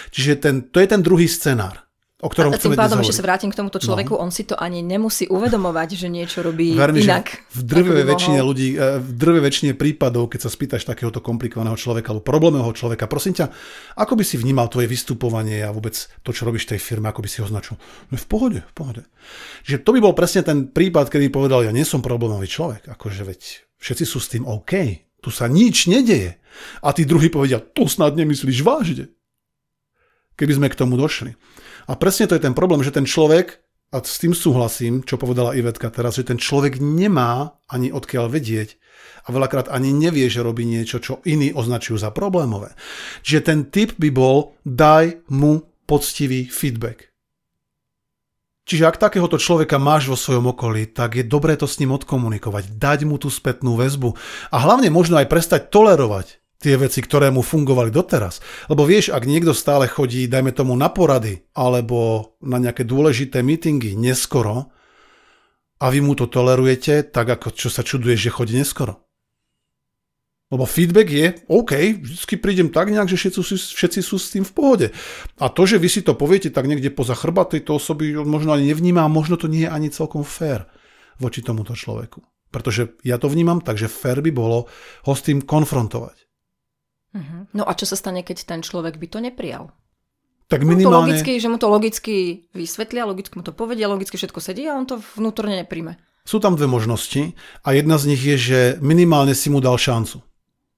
Čiže 0.09 0.33
ten, 0.41 0.55
to 0.73 0.81
je 0.81 0.87
ten 0.89 1.01
druhý 1.05 1.29
scenár 1.29 1.82
o 2.23 2.31
ktorom 2.31 2.55
a 2.55 2.57
tým 2.57 2.71
pádom 2.71 3.03
ešte 3.03 3.19
sa 3.19 3.23
vrátim 3.27 3.51
k 3.51 3.59
tomuto 3.59 3.83
človeku, 3.83 4.15
no. 4.15 4.23
on 4.23 4.31
si 4.31 4.47
to 4.47 4.55
ani 4.55 4.79
nemusí 4.79 5.27
uvedomovať, 5.27 5.99
že 5.99 6.07
niečo 6.07 6.39
robí 6.39 6.71
Vermi, 6.71 7.03
inak. 7.03 7.43
v 7.51 7.61
drve 7.67 8.07
väčšine 8.07 8.39
ľudí, 8.39 8.79
e, 8.79 9.03
v 9.03 9.11
drve 9.11 9.43
väčšine 9.43 9.75
prípadov, 9.75 10.31
keď 10.31 10.47
sa 10.47 10.49
spýtaš 10.49 10.87
takéhoto 10.87 11.19
komplikovaného 11.19 11.75
človeka 11.75 12.15
alebo 12.15 12.23
problémového 12.23 12.71
človeka, 12.71 13.11
prosím 13.11 13.35
ťa, 13.35 13.51
ako 13.99 14.15
by 14.15 14.23
si 14.23 14.39
vnímal 14.39 14.71
tvoje 14.71 14.87
vystupovanie 14.87 15.59
a 15.67 15.75
vôbec 15.75 15.99
to, 16.23 16.31
čo 16.31 16.47
robíš 16.47 16.71
tej 16.71 16.79
firme, 16.79 17.11
ako 17.11 17.19
by 17.19 17.27
si 17.27 17.43
ho 17.43 17.45
označil? 17.45 17.75
No 18.07 18.15
v 18.15 18.27
pohode, 18.31 18.59
v 18.63 18.73
pohode. 18.73 19.03
Že 19.67 19.83
to 19.83 19.91
by 19.91 19.99
bol 19.99 20.15
presne 20.15 20.47
ten 20.47 20.71
prípad, 20.71 21.11
kedy 21.11 21.27
povedal, 21.27 21.67
ja 21.67 21.75
nie 21.75 21.83
som 21.83 21.99
problémový 21.99 22.47
človek, 22.47 22.87
akože 22.87 23.27
veď 23.27 23.41
všetci 23.83 24.05
sú 24.07 24.23
s 24.23 24.31
tým 24.31 24.47
OK, 24.47 24.71
tu 25.19 25.27
sa 25.27 25.51
nič 25.51 25.91
nedeje. 25.91 26.39
A 26.83 26.91
tí 26.91 27.07
druhí 27.07 27.31
povedia, 27.31 27.59
to 27.59 27.87
snad 27.87 28.15
nemyslíš 28.15 28.59
vážne. 28.63 29.11
Keby 30.35 30.59
sme 30.59 30.67
k 30.67 30.79
tomu 30.79 30.99
došli. 30.99 31.37
A 31.87 31.93
presne 31.99 32.29
to 32.29 32.35
je 32.35 32.43
ten 32.43 32.55
problém, 32.55 32.83
že 32.83 32.95
ten 32.95 33.07
človek, 33.07 33.63
a 33.93 34.01
s 34.01 34.17
tým 34.17 34.33
súhlasím, 34.33 35.05
čo 35.05 35.21
povedala 35.21 35.53
Ivetka 35.53 35.93
teraz, 35.93 36.17
že 36.17 36.25
ten 36.25 36.41
človek 36.41 36.81
nemá 36.81 37.61
ani 37.69 37.93
odkiaľ 37.93 38.25
vedieť 38.25 38.81
a 39.23 39.31
veľakrát 39.31 39.69
ani 39.69 39.93
nevie, 39.93 40.25
že 40.27 40.41
robí 40.41 40.65
niečo, 40.65 40.97
čo 40.97 41.21
iní 41.23 41.53
označujú 41.53 42.01
za 42.01 42.09
problémové. 42.09 42.73
Čiže 43.21 43.41
ten 43.45 43.59
tip 43.69 43.93
by 44.01 44.09
bol, 44.09 44.57
daj 44.65 45.21
mu 45.29 45.61
poctivý 45.85 46.49
feedback. 46.49 47.13
Čiže 48.63 48.87
ak 48.87 48.97
takéhoto 48.97 49.35
človeka 49.35 49.75
máš 49.75 50.07
vo 50.07 50.15
svojom 50.15 50.55
okolí, 50.55 50.87
tak 50.87 51.19
je 51.19 51.23
dobré 51.27 51.59
to 51.59 51.67
s 51.67 51.83
ním 51.83 51.91
odkomunikovať, 51.93 52.79
dať 52.79 52.99
mu 53.03 53.19
tú 53.19 53.27
spätnú 53.27 53.75
väzbu 53.75 54.15
a 54.55 54.57
hlavne 54.57 54.87
možno 54.87 55.19
aj 55.19 55.27
prestať 55.27 55.67
tolerovať 55.67 56.42
tie 56.63 56.79
veci, 56.79 57.03
ktoré 57.03 57.27
mu 57.27 57.43
fungovali 57.43 57.91
doteraz. 57.91 58.39
Lebo 58.71 58.87
vieš, 58.87 59.11
ak 59.11 59.27
niekto 59.27 59.51
stále 59.51 59.91
chodí, 59.91 60.31
dajme 60.31 60.55
tomu 60.55 60.71
na 60.79 60.87
porady, 60.87 61.43
alebo 61.51 62.31
na 62.39 62.63
nejaké 62.63 62.87
dôležité 62.87 63.43
meetingy 63.43 63.99
neskoro, 63.99 64.71
a 65.83 65.91
vy 65.91 65.99
mu 65.99 66.15
to 66.15 66.31
tolerujete, 66.31 67.11
tak 67.11 67.27
ako 67.27 67.51
čo 67.51 67.67
sa 67.67 67.83
čuduješ, 67.83 68.31
že 68.31 68.31
chodí 68.31 68.55
neskoro. 68.55 69.03
Lebo 70.47 70.69
feedback 70.69 71.09
je, 71.09 71.27
OK, 71.49 71.97
vždy 71.97 72.35
prídem 72.37 72.69
tak 72.69 72.93
nejak, 72.93 73.09
že 73.09 73.17
všetci, 73.17 73.41
všetci 73.73 73.99
sú 74.05 74.21
s 74.21 74.31
tým 74.31 74.45
v 74.45 74.53
pohode. 74.53 74.87
A 75.41 75.49
to, 75.49 75.65
že 75.65 75.81
vy 75.81 75.89
si 75.89 76.05
to 76.05 76.13
poviete 76.13 76.53
tak 76.53 76.69
niekde 76.69 76.93
poza 76.93 77.17
chrba 77.17 77.43
tejto 77.49 77.81
osoby, 77.81 78.13
možno 78.21 78.53
ani 78.53 78.69
nevníma 78.69 79.09
možno 79.09 79.35
to 79.35 79.49
nie 79.49 79.65
je 79.65 79.73
ani 79.73 79.89
celkom 79.89 80.21
fér 80.21 80.69
voči 81.17 81.41
tomuto 81.41 81.73
človeku. 81.73 82.21
Pretože 82.53 83.01
ja 83.01 83.17
to 83.17 83.33
vnímam 83.33 83.65
tak, 83.65 83.81
že 83.81 83.89
fér 83.89 84.21
by 84.21 84.29
bolo 84.29 84.69
ho 85.09 85.13
s 85.17 85.25
tým 85.25 85.41
konfrontovať. 85.41 86.21
Uh-huh. 87.13 87.45
No 87.53 87.63
a 87.63 87.71
čo 87.77 87.85
sa 87.85 87.93
stane, 87.93 88.25
keď 88.25 88.49
ten 88.49 88.59
človek 88.65 88.97
by 88.97 89.07
to 89.07 89.19
neprijal? 89.21 89.69
Tak 90.49 90.65
minimálne... 90.65 90.85
To 90.85 91.13
logicky, 91.13 91.31
že 91.39 91.47
mu 91.49 91.57
to 91.61 91.69
logicky 91.69 92.15
vysvetlia, 92.51 93.07
logicky 93.07 93.33
mu 93.37 93.45
to 93.45 93.53
povedia, 93.55 93.89
logicky 93.89 94.17
všetko 94.17 94.39
sedí 94.41 94.65
a 94.65 94.77
on 94.77 94.89
to 94.89 94.99
vnútorne 95.17 95.57
nepríjme. 95.61 95.97
Sú 96.23 96.39
tam 96.39 96.55
dve 96.55 96.69
možnosti 96.69 97.35
a 97.63 97.75
jedna 97.75 97.99
z 97.99 98.15
nich 98.15 98.21
je, 98.23 98.37
že 98.37 98.59
minimálne 98.79 99.35
si 99.35 99.51
mu 99.51 99.59
dal 99.59 99.75
šancu. 99.75 100.23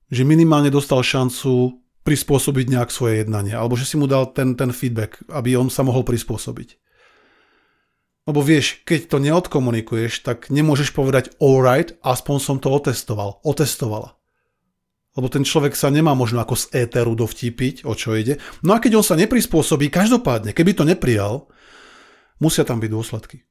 Že 0.09 0.23
minimálne 0.25 0.69
dostal 0.69 1.01
šancu 1.01 1.81
prispôsobiť 2.05 2.65
nejak 2.69 2.89
svoje 2.93 3.25
jednanie, 3.25 3.57
alebo 3.57 3.73
že 3.73 3.89
si 3.89 3.97
mu 3.97 4.05
dal 4.05 4.29
ten, 4.29 4.53
ten 4.53 4.69
feedback, 4.69 5.21
aby 5.29 5.57
on 5.57 5.73
sa 5.73 5.81
mohol 5.81 6.05
prispôsobiť. 6.05 6.77
Lebo 8.25 8.41
vieš, 8.41 8.81
keď 8.85 9.09
to 9.09 9.17
neodkomunikuješ, 9.21 10.25
tak 10.25 10.49
nemôžeš 10.49 10.97
povedať 10.97 11.33
alright, 11.37 11.93
aspoň 12.01 12.35
som 12.41 12.57
to 12.57 12.73
otestoval, 12.73 13.37
otestovala. 13.45 14.14
Lebo 15.15 15.31
ten 15.31 15.47
človek 15.47 15.73
sa 15.79 15.87
nemá 15.87 16.11
možno 16.11 16.43
ako 16.43 16.59
z 16.59 16.85
éteru 16.85 17.15
dovtípiť, 17.15 17.87
o 17.87 17.95
čo 17.95 18.19
ide. 18.19 18.35
No 18.67 18.75
a 18.75 18.83
keď 18.83 18.99
on 18.99 19.05
sa 19.07 19.15
neprispôsobí, 19.15 19.87
každopádne, 19.87 20.51
keby 20.51 20.75
to 20.75 20.83
neprijal, 20.83 21.47
musia 22.43 22.67
tam 22.67 22.83
byť 22.83 22.91
dôsledky. 22.91 23.47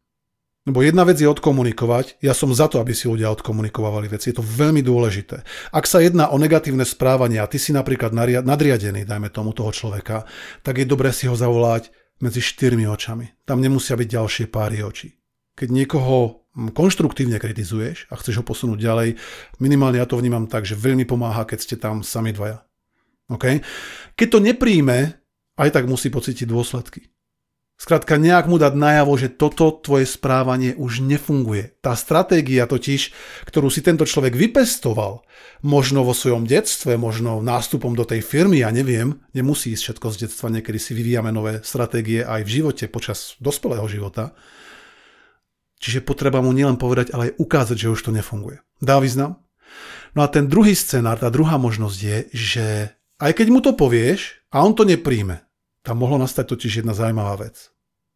Lebo 0.64 0.80
jedna 0.80 1.04
vec 1.04 1.20
je 1.20 1.28
odkomunikovať, 1.28 2.24
ja 2.24 2.32
som 2.32 2.48
za 2.48 2.72
to, 2.72 2.80
aby 2.80 2.96
si 2.96 3.04
ľudia 3.04 3.28
odkomunikovali 3.36 4.08
veci, 4.08 4.32
je 4.32 4.40
to 4.40 4.44
veľmi 4.44 4.80
dôležité. 4.80 5.44
Ak 5.76 5.84
sa 5.84 6.00
jedná 6.00 6.32
o 6.32 6.40
negatívne 6.40 6.88
správanie 6.88 7.36
a 7.36 7.48
ty 7.48 7.60
si 7.60 7.72
napríklad 7.76 8.16
nadriadený, 8.16 9.04
dajme 9.04 9.28
tomu 9.28 9.52
toho 9.52 9.72
človeka, 9.76 10.24
tak 10.64 10.80
je 10.80 10.88
dobré 10.88 11.12
si 11.12 11.28
ho 11.28 11.36
zavolať, 11.36 11.92
medzi 12.22 12.40
štyrmi 12.40 12.86
očami. 12.88 13.44
Tam 13.44 13.60
nemusia 13.60 13.98
byť 13.98 14.08
ďalšie 14.08 14.46
páry 14.48 14.80
očí. 14.80 15.18
Keď 15.58 15.68
niekoho 15.68 16.43
konštruktívne 16.54 17.42
kritizuješ 17.42 18.06
a 18.10 18.18
chceš 18.18 18.40
ho 18.40 18.44
posunúť 18.46 18.78
ďalej, 18.78 19.08
minimálne 19.58 19.98
ja 19.98 20.06
to 20.06 20.18
vnímam 20.18 20.46
tak, 20.46 20.62
že 20.62 20.78
veľmi 20.78 21.02
pomáha, 21.02 21.42
keď 21.42 21.58
ste 21.58 21.76
tam 21.76 22.06
sami 22.06 22.30
dvaja. 22.30 22.62
Okay? 23.26 23.60
Keď 24.14 24.28
to 24.30 24.38
nepríjme, 24.38 25.18
aj 25.58 25.70
tak 25.70 25.90
musí 25.90 26.10
pocítiť 26.10 26.46
dôsledky. 26.46 27.14
Skrátka 27.74 28.22
nejak 28.22 28.46
mu 28.46 28.54
dať 28.54 28.78
najavo, 28.78 29.18
že 29.18 29.34
toto 29.34 29.74
tvoje 29.74 30.06
správanie 30.06 30.78
už 30.78 31.02
nefunguje. 31.02 31.74
Tá 31.82 31.98
stratégia 31.98 32.70
totiž, 32.70 33.10
ktorú 33.50 33.66
si 33.66 33.82
tento 33.82 34.06
človek 34.06 34.38
vypestoval, 34.38 35.26
možno 35.66 36.06
vo 36.06 36.14
svojom 36.14 36.46
detstve, 36.46 36.94
možno 36.94 37.42
nástupom 37.42 37.98
do 37.98 38.06
tej 38.06 38.22
firmy, 38.22 38.62
ja 38.62 38.70
neviem, 38.70 39.18
nemusí 39.34 39.74
ísť 39.74 39.90
všetko 39.90 40.06
z 40.14 40.16
detstva, 40.22 40.54
niekedy 40.54 40.78
si 40.78 40.94
vyvíjame 40.94 41.34
nové 41.34 41.66
stratégie 41.66 42.22
aj 42.22 42.46
v 42.46 42.52
živote, 42.62 42.86
počas 42.86 43.34
dospelého 43.42 43.84
života. 43.90 44.38
Čiže 45.84 46.00
potreba 46.00 46.40
mu 46.40 46.56
nielen 46.56 46.80
povedať, 46.80 47.12
ale 47.12 47.28
aj 47.28 47.36
ukázať, 47.36 47.76
že 47.76 47.92
už 47.92 48.08
to 48.08 48.10
nefunguje. 48.16 48.64
Dá 48.80 48.96
význam? 49.04 49.44
No 50.16 50.24
a 50.24 50.32
ten 50.32 50.48
druhý 50.48 50.72
scenár, 50.72 51.20
tá 51.20 51.28
druhá 51.28 51.60
možnosť 51.60 51.98
je, 52.00 52.16
že 52.32 52.66
aj 53.20 53.36
keď 53.36 53.46
mu 53.52 53.60
to 53.60 53.76
povieš 53.76 54.48
a 54.48 54.64
on 54.64 54.72
to 54.72 54.88
nepríjme, 54.88 55.44
tam 55.84 56.00
mohlo 56.00 56.16
nastať 56.16 56.56
totiž 56.56 56.80
jedna 56.80 56.96
zaujímavá 56.96 57.36
vec. 57.36 57.68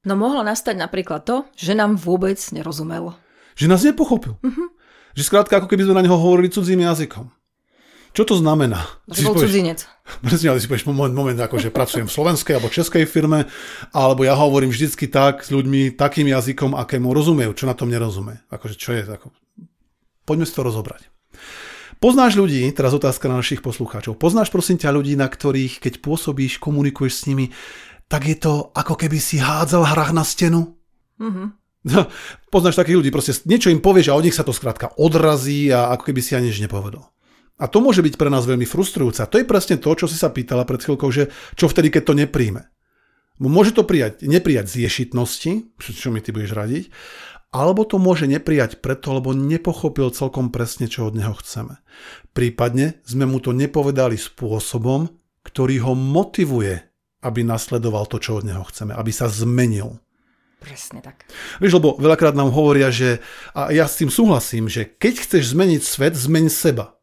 No 0.08 0.16
mohlo 0.16 0.40
nastať 0.40 0.80
napríklad 0.80 1.28
to, 1.28 1.44
že 1.60 1.76
nám 1.76 2.00
vôbec 2.00 2.40
nerozumel. 2.56 3.20
Že 3.60 3.68
nás 3.68 3.84
nepochopil. 3.84 4.40
Uh-huh. 4.40 4.68
Že 5.12 5.28
skrátka, 5.28 5.60
ako 5.60 5.68
keby 5.68 5.84
sme 5.84 5.98
na 6.00 6.08
neho 6.08 6.16
hovorili 6.16 6.48
cudzím 6.48 6.88
jazykom. 6.88 7.28
Čo 8.18 8.34
to 8.34 8.42
znamená? 8.42 8.82
Že 9.06 9.30
bol 9.30 9.34
povieš, 9.38 9.46
cudzinec. 9.46 9.80
Presne, 10.26 10.50
ale 10.50 10.58
si 10.58 10.66
povieš 10.66 10.90
moment, 10.90 11.14
moment, 11.14 11.38
ako 11.38 11.62
že 11.62 11.70
pracujem 11.70 12.10
v 12.10 12.16
slovenskej 12.18 12.58
alebo 12.58 12.66
českej 12.66 13.06
firme, 13.06 13.46
alebo 13.94 14.26
ja 14.26 14.34
hovorím 14.34 14.74
vždycky 14.74 15.06
tak 15.06 15.46
s 15.46 15.54
ľuďmi 15.54 15.94
takým 15.94 16.26
jazykom, 16.26 16.74
akému 16.74 17.14
rozumejú, 17.14 17.54
čo 17.54 17.70
na 17.70 17.78
tom 17.78 17.86
nerozumie. 17.86 18.42
Akože 18.50 18.74
čo 18.74 18.90
je, 18.90 19.06
ako... 19.06 19.30
Poďme 20.26 20.50
si 20.50 20.54
to 20.58 20.66
rozobrať. 20.66 21.06
Poznáš 22.02 22.34
ľudí, 22.34 22.66
teraz 22.74 22.90
otázka 22.90 23.30
na 23.30 23.38
našich 23.38 23.62
poslucháčov, 23.62 24.18
poznáš 24.18 24.50
prosím 24.50 24.82
ťa 24.82 24.98
ľudí, 24.98 25.14
na 25.14 25.30
ktorých, 25.30 25.78
keď 25.78 26.02
pôsobíš, 26.02 26.58
komunikuješ 26.58 27.22
s 27.22 27.26
nimi, 27.30 27.54
tak 28.10 28.26
je 28.26 28.34
to 28.34 28.74
ako 28.74 28.98
keby 28.98 29.22
si 29.22 29.38
hádzal 29.38 29.94
hrách 29.94 30.10
na 30.10 30.26
stenu? 30.26 30.74
Mm-hmm. 31.22 31.46
No, 31.86 32.10
poznáš 32.54 32.82
takých 32.82 32.98
ľudí, 32.98 33.14
proste 33.14 33.30
niečo 33.46 33.70
im 33.70 33.78
povieš 33.78 34.10
a 34.10 34.18
od 34.18 34.26
nich 34.26 34.34
sa 34.34 34.42
to 34.42 34.50
skrátka 34.50 34.90
odrazí 34.98 35.70
a 35.70 35.94
ako 35.94 36.10
keby 36.10 36.18
si 36.18 36.34
ani 36.34 36.50
nič 36.50 36.58
nepovedal. 36.58 37.06
A 37.58 37.66
to 37.66 37.82
môže 37.82 38.06
byť 38.06 38.14
pre 38.14 38.30
nás 38.30 38.46
veľmi 38.46 38.64
frustrujúce. 38.64 39.18
A 39.22 39.30
to 39.30 39.42
je 39.42 39.46
presne 39.46 39.82
to, 39.82 39.90
čo 39.92 40.06
si 40.06 40.14
sa 40.14 40.30
pýtala 40.30 40.62
pred 40.62 40.78
chvíľkou, 40.78 41.10
že 41.10 41.34
čo 41.58 41.66
vtedy, 41.66 41.90
keď 41.90 42.02
to 42.06 42.14
nepríjme. 42.14 42.62
Môže 43.38 43.74
to 43.74 43.86
prijať, 43.86 44.26
neprijať 44.26 44.66
z 44.66 44.74
ješitnosti, 44.86 45.50
čo 45.78 46.10
mi 46.10 46.18
ty 46.18 46.34
budeš 46.34 46.58
radiť, 46.58 46.84
alebo 47.54 47.86
to 47.86 47.96
môže 47.96 48.26
neprijať 48.26 48.82
preto, 48.82 49.14
lebo 49.14 49.32
nepochopil 49.32 50.10
celkom 50.10 50.50
presne, 50.50 50.90
čo 50.90 51.08
od 51.08 51.14
neho 51.14 51.32
chceme. 51.38 51.80
Prípadne 52.34 52.98
sme 53.06 53.24
mu 53.30 53.38
to 53.38 53.54
nepovedali 53.54 54.18
spôsobom, 54.18 55.08
ktorý 55.46 55.80
ho 55.86 55.94
motivuje, 55.94 56.82
aby 57.22 57.40
nasledoval 57.46 58.10
to, 58.10 58.20
čo 58.20 58.42
od 58.42 58.44
neho 58.44 58.62
chceme, 58.68 58.92
aby 58.92 59.10
sa 59.14 59.30
zmenil. 59.30 60.02
Presne 60.58 60.98
tak. 60.98 61.22
Vieš, 61.62 61.78
lebo 61.78 61.94
veľakrát 61.96 62.34
nám 62.34 62.50
hovoria, 62.50 62.90
že, 62.90 63.22
a 63.54 63.70
ja 63.70 63.86
s 63.86 64.02
tým 64.02 64.10
súhlasím, 64.10 64.66
že 64.66 64.84
keď 64.84 65.22
chceš 65.22 65.54
zmeniť 65.54 65.82
svet, 65.86 66.18
zmeň 66.18 66.50
seba. 66.50 66.97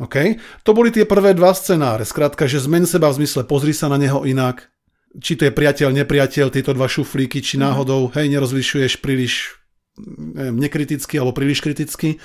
OK? 0.00 0.16
To 0.64 0.72
boli 0.72 0.88
tie 0.88 1.04
prvé 1.04 1.36
dva 1.36 1.52
scenáre. 1.52 2.08
Skrátka, 2.08 2.48
že 2.48 2.64
zmeň 2.64 2.88
seba 2.88 3.12
v 3.12 3.20
zmysle 3.20 3.44
pozri 3.44 3.76
sa 3.76 3.92
na 3.92 4.00
neho 4.00 4.24
inak, 4.24 4.72
či 5.20 5.36
to 5.36 5.44
je 5.44 5.52
priateľ, 5.52 5.92
nepriateľ, 5.92 6.48
tieto 6.48 6.72
dva 6.72 6.88
šuflíky, 6.88 7.44
či 7.44 7.60
mhm. 7.60 7.62
náhodou, 7.62 8.08
hej, 8.16 8.32
nerozlišuješ 8.32 9.04
príliš 9.04 9.60
neviem, 10.00 10.56
nekriticky 10.56 11.20
alebo 11.20 11.36
príliš 11.36 11.60
kriticky. 11.60 12.16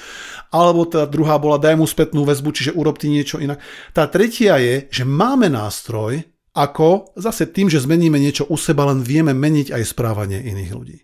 Alebo 0.56 0.88
tá 0.88 1.04
druhá 1.04 1.36
bola, 1.36 1.60
daj 1.60 1.76
mu 1.76 1.84
spätnú 1.84 2.24
väzbu, 2.24 2.56
čiže 2.56 2.72
urob 2.72 2.96
ty 2.96 3.12
niečo 3.12 3.42
inak. 3.42 3.60
Tá 3.92 4.08
tretia 4.08 4.56
je, 4.62 4.88
že 4.88 5.04
máme 5.04 5.52
nástroj, 5.52 6.24
ako 6.56 7.12
zase 7.20 7.52
tým, 7.52 7.68
že 7.68 7.84
zmeníme 7.84 8.16
niečo 8.16 8.48
u 8.48 8.56
seba, 8.56 8.88
len 8.88 9.04
vieme 9.04 9.36
meniť 9.36 9.76
aj 9.76 9.84
správanie 9.92 10.40
iných 10.40 10.72
ľudí. 10.72 10.98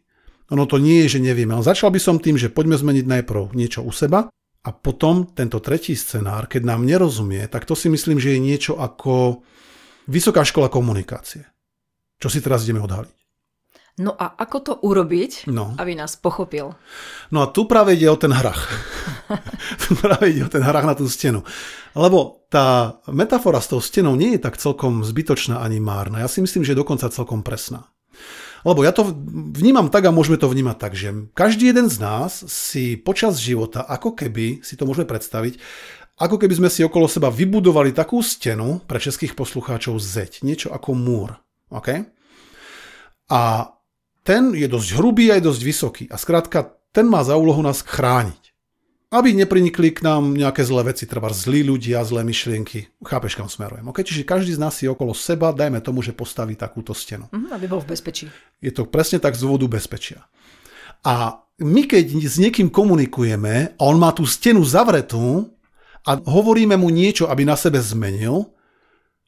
Ono 0.56 0.64
to 0.64 0.80
nie 0.80 1.04
je, 1.04 1.20
že 1.20 1.24
nevieme. 1.24 1.56
Ale 1.56 1.68
začal 1.68 1.92
by 1.92 2.00
som 2.00 2.24
tým, 2.24 2.40
že 2.40 2.52
poďme 2.52 2.80
zmeniť 2.80 3.06
najprv 3.08 3.52
niečo 3.56 3.84
u 3.84 3.92
seba 3.92 4.32
a 4.62 4.70
potom 4.70 5.26
tento 5.34 5.58
tretí 5.58 5.98
scenár, 5.98 6.46
keď 6.46 6.62
nám 6.70 6.86
nerozumie, 6.86 7.50
tak 7.50 7.66
to 7.66 7.74
si 7.74 7.90
myslím, 7.90 8.22
že 8.22 8.38
je 8.38 8.40
niečo 8.42 8.74
ako 8.78 9.42
vysoká 10.06 10.46
škola 10.46 10.70
komunikácie. 10.70 11.50
Čo 12.22 12.30
si 12.30 12.46
teraz 12.46 12.62
ideme 12.70 12.86
odhaliť? 12.86 13.22
No 14.00 14.16
a 14.16 14.40
ako 14.40 14.58
to 14.64 14.74
urobiť, 14.88 15.52
no. 15.52 15.76
aby 15.76 16.00
nás 16.00 16.16
pochopil? 16.16 16.72
No 17.30 17.44
a 17.44 17.52
tu 17.52 17.68
práve 17.68 18.00
ide 18.00 18.08
o 18.08 18.16
ten 18.16 18.32
hrach. 18.32 18.70
tu 19.84 20.00
práve 20.00 20.32
ide 20.32 20.48
o 20.48 20.50
ten 20.50 20.64
hrach 20.64 20.88
na 20.88 20.96
tú 20.96 21.12
stenu. 21.12 21.44
Lebo 21.92 22.48
tá 22.48 22.98
metafora 23.12 23.60
s 23.60 23.68
tou 23.68 23.84
stenou 23.84 24.16
nie 24.16 24.38
je 24.38 24.44
tak 24.48 24.56
celkom 24.56 25.04
zbytočná 25.04 25.60
ani 25.60 25.84
márna. 25.84 26.24
Ja 26.24 26.32
si 26.32 26.40
myslím, 26.40 26.64
že 26.64 26.72
je 26.72 26.82
dokonca 26.82 27.12
celkom 27.12 27.44
presná. 27.44 27.92
Lebo 28.62 28.86
ja 28.86 28.94
to 28.94 29.10
vnímam 29.58 29.90
tak 29.90 30.06
a 30.06 30.16
môžeme 30.16 30.38
to 30.38 30.50
vnímať 30.50 30.78
tak, 30.78 30.94
že 30.94 31.32
každý 31.34 31.74
jeden 31.74 31.90
z 31.90 31.98
nás 31.98 32.46
si 32.46 32.98
počas 32.98 33.42
života, 33.42 33.82
ako 33.86 34.14
keby, 34.14 34.62
si 34.62 34.78
to 34.78 34.86
môžeme 34.86 35.10
predstaviť, 35.10 35.58
ako 36.22 36.38
keby 36.38 36.54
sme 36.54 36.70
si 36.70 36.86
okolo 36.86 37.10
seba 37.10 37.34
vybudovali 37.34 37.98
takú 37.98 38.22
stenu 38.22 38.78
pre 38.86 39.02
českých 39.02 39.34
poslucháčov 39.34 39.98
zeď, 39.98 40.46
niečo 40.46 40.70
ako 40.70 40.94
múr. 40.94 41.34
Okay? 41.74 42.06
A 43.32 43.74
ten 44.22 44.54
je 44.54 44.70
dosť 44.70 44.90
hrubý 45.02 45.34
aj 45.34 45.42
dosť 45.42 45.62
vysoký. 45.66 46.04
A 46.14 46.22
skrátka, 46.22 46.78
ten 46.94 47.10
má 47.10 47.26
za 47.26 47.34
úlohu 47.40 47.66
nás 47.66 47.82
chrániť. 47.82 48.41
Aby 49.12 49.36
neprinikli 49.36 49.92
k 49.92 50.08
nám 50.08 50.40
nejaké 50.40 50.64
zlé 50.64 50.96
veci, 50.96 51.04
treba 51.04 51.28
zlí 51.36 51.68
ľudia, 51.68 52.00
zlé 52.08 52.24
myšlienky. 52.24 52.96
Chápeš, 53.04 53.36
kam 53.36 53.52
smerujem. 53.52 53.84
Okay? 53.92 54.08
Čiže 54.08 54.24
každý 54.24 54.56
z 54.56 54.62
nás 54.64 54.80
si 54.80 54.88
okolo 54.88 55.12
seba, 55.12 55.52
dajme 55.52 55.84
tomu, 55.84 56.00
že 56.00 56.16
postaví 56.16 56.56
takúto 56.56 56.96
stenu. 56.96 57.28
Mm, 57.36 57.52
aby 57.52 57.66
bol 57.68 57.84
v 57.84 57.92
bezpečí. 57.92 58.32
Je 58.64 58.72
to 58.72 58.88
presne 58.88 59.20
tak 59.20 59.36
z 59.36 59.44
dôvodu 59.44 59.68
bezpečia. 59.68 60.24
A 61.04 61.44
my 61.60 61.84
keď 61.92 62.24
s 62.24 62.40
niekým 62.40 62.72
komunikujeme 62.72 63.76
a 63.76 63.82
on 63.84 64.00
má 64.00 64.16
tú 64.16 64.24
stenu 64.24 64.64
zavretú 64.64 65.52
a 66.08 66.16
hovoríme 66.16 66.80
mu 66.80 66.88
niečo, 66.88 67.28
aby 67.28 67.44
na 67.44 67.60
sebe 67.60 67.84
zmenil, 67.84 68.48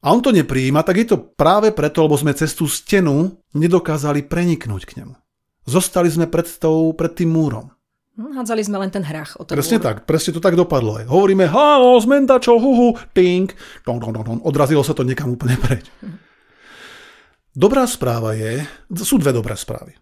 a 0.03 0.11
on 0.11 0.19
to 0.19 0.35
nepríjima, 0.35 0.83
tak 0.83 0.99
je 0.99 1.15
to 1.15 1.17
práve 1.17 1.71
preto, 1.71 2.03
lebo 2.03 2.19
sme 2.19 2.35
cez 2.35 2.51
tú 2.51 2.67
stenu 2.67 3.39
nedokázali 3.55 4.27
preniknúť 4.27 4.83
k 4.83 4.99
nemu. 4.99 5.15
Zostali 5.63 6.11
sme 6.11 6.27
pred, 6.27 6.43
tou, 6.59 6.91
pred 6.91 7.15
tým 7.15 7.31
múrom. 7.31 7.71
Hm, 8.13 8.37
hádzali 8.37 8.61
sme 8.61 8.77
len 8.77 8.93
ten 8.93 9.01
hrach. 9.01 9.33
O 9.41 9.45
presne 9.45 9.81
tak, 9.81 10.05
presne 10.05 10.37
to 10.37 10.41
tak 10.43 10.53
dopadlo. 10.53 11.01
Hovoríme, 11.01 11.49
halo, 11.49 11.97
zmenta 11.97 12.37
čo, 12.37 12.61
huhu, 12.61 12.93
ting, 13.17 13.49
dong, 13.85 13.97
dong, 13.97 14.13
dong. 14.13 14.39
odrazilo 14.45 14.85
sa 14.85 14.93
to 14.93 15.01
niekam 15.01 15.33
úplne 15.33 15.57
preč. 15.57 15.89
Dobrá 17.53 17.85
správa 17.85 18.33
je, 18.33 18.65
sú 18.97 19.21
dve 19.21 19.29
dobré 19.29 19.53
správy. 19.53 19.93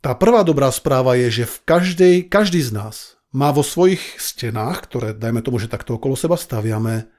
Tá 0.00 0.16
prvá 0.16 0.40
dobrá 0.40 0.72
správa 0.72 1.20
je, 1.20 1.42
že 1.42 1.44
v 1.44 1.56
každej, 1.68 2.16
každý 2.32 2.64
z 2.64 2.72
nás 2.72 3.20
má 3.28 3.52
vo 3.52 3.60
svojich 3.60 4.00
stenách, 4.16 4.88
ktoré 4.88 5.12
dajme 5.12 5.44
tomu, 5.44 5.60
že 5.60 5.68
takto 5.68 6.00
okolo 6.00 6.16
seba 6.16 6.40
staviame, 6.40 7.12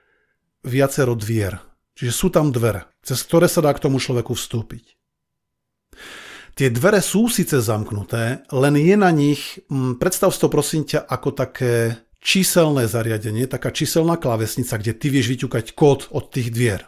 viacero 0.66 1.14
dvier, 1.14 1.62
Čiže 2.00 2.16
sú 2.16 2.28
tam 2.32 2.48
dvere, 2.48 2.88
cez 3.04 3.20
ktoré 3.28 3.52
sa 3.52 3.60
dá 3.60 3.76
k 3.76 3.84
tomu 3.84 4.00
človeku 4.00 4.32
vstúpiť. 4.32 4.96
Tie 6.60 6.68
dvere 6.68 7.00
sú 7.00 7.32
síce 7.32 7.56
zamknuté, 7.64 8.44
len 8.52 8.76
je 8.76 8.96
na 9.00 9.16
nich, 9.16 9.64
mm, 9.72 9.96
predstav 9.96 10.36
si 10.36 10.44
to 10.44 10.52
prosím 10.52 10.84
ťa 10.84 11.08
ako 11.08 11.32
také 11.32 11.96
číselné 12.20 12.84
zariadenie, 12.84 13.48
taká 13.48 13.72
číselná 13.72 14.20
klávesnica, 14.20 14.76
kde 14.76 14.92
ty 14.92 15.08
vieš 15.08 15.32
vyťukať 15.32 15.72
kód 15.72 16.12
od 16.12 16.28
tých 16.28 16.52
dvier. 16.52 16.84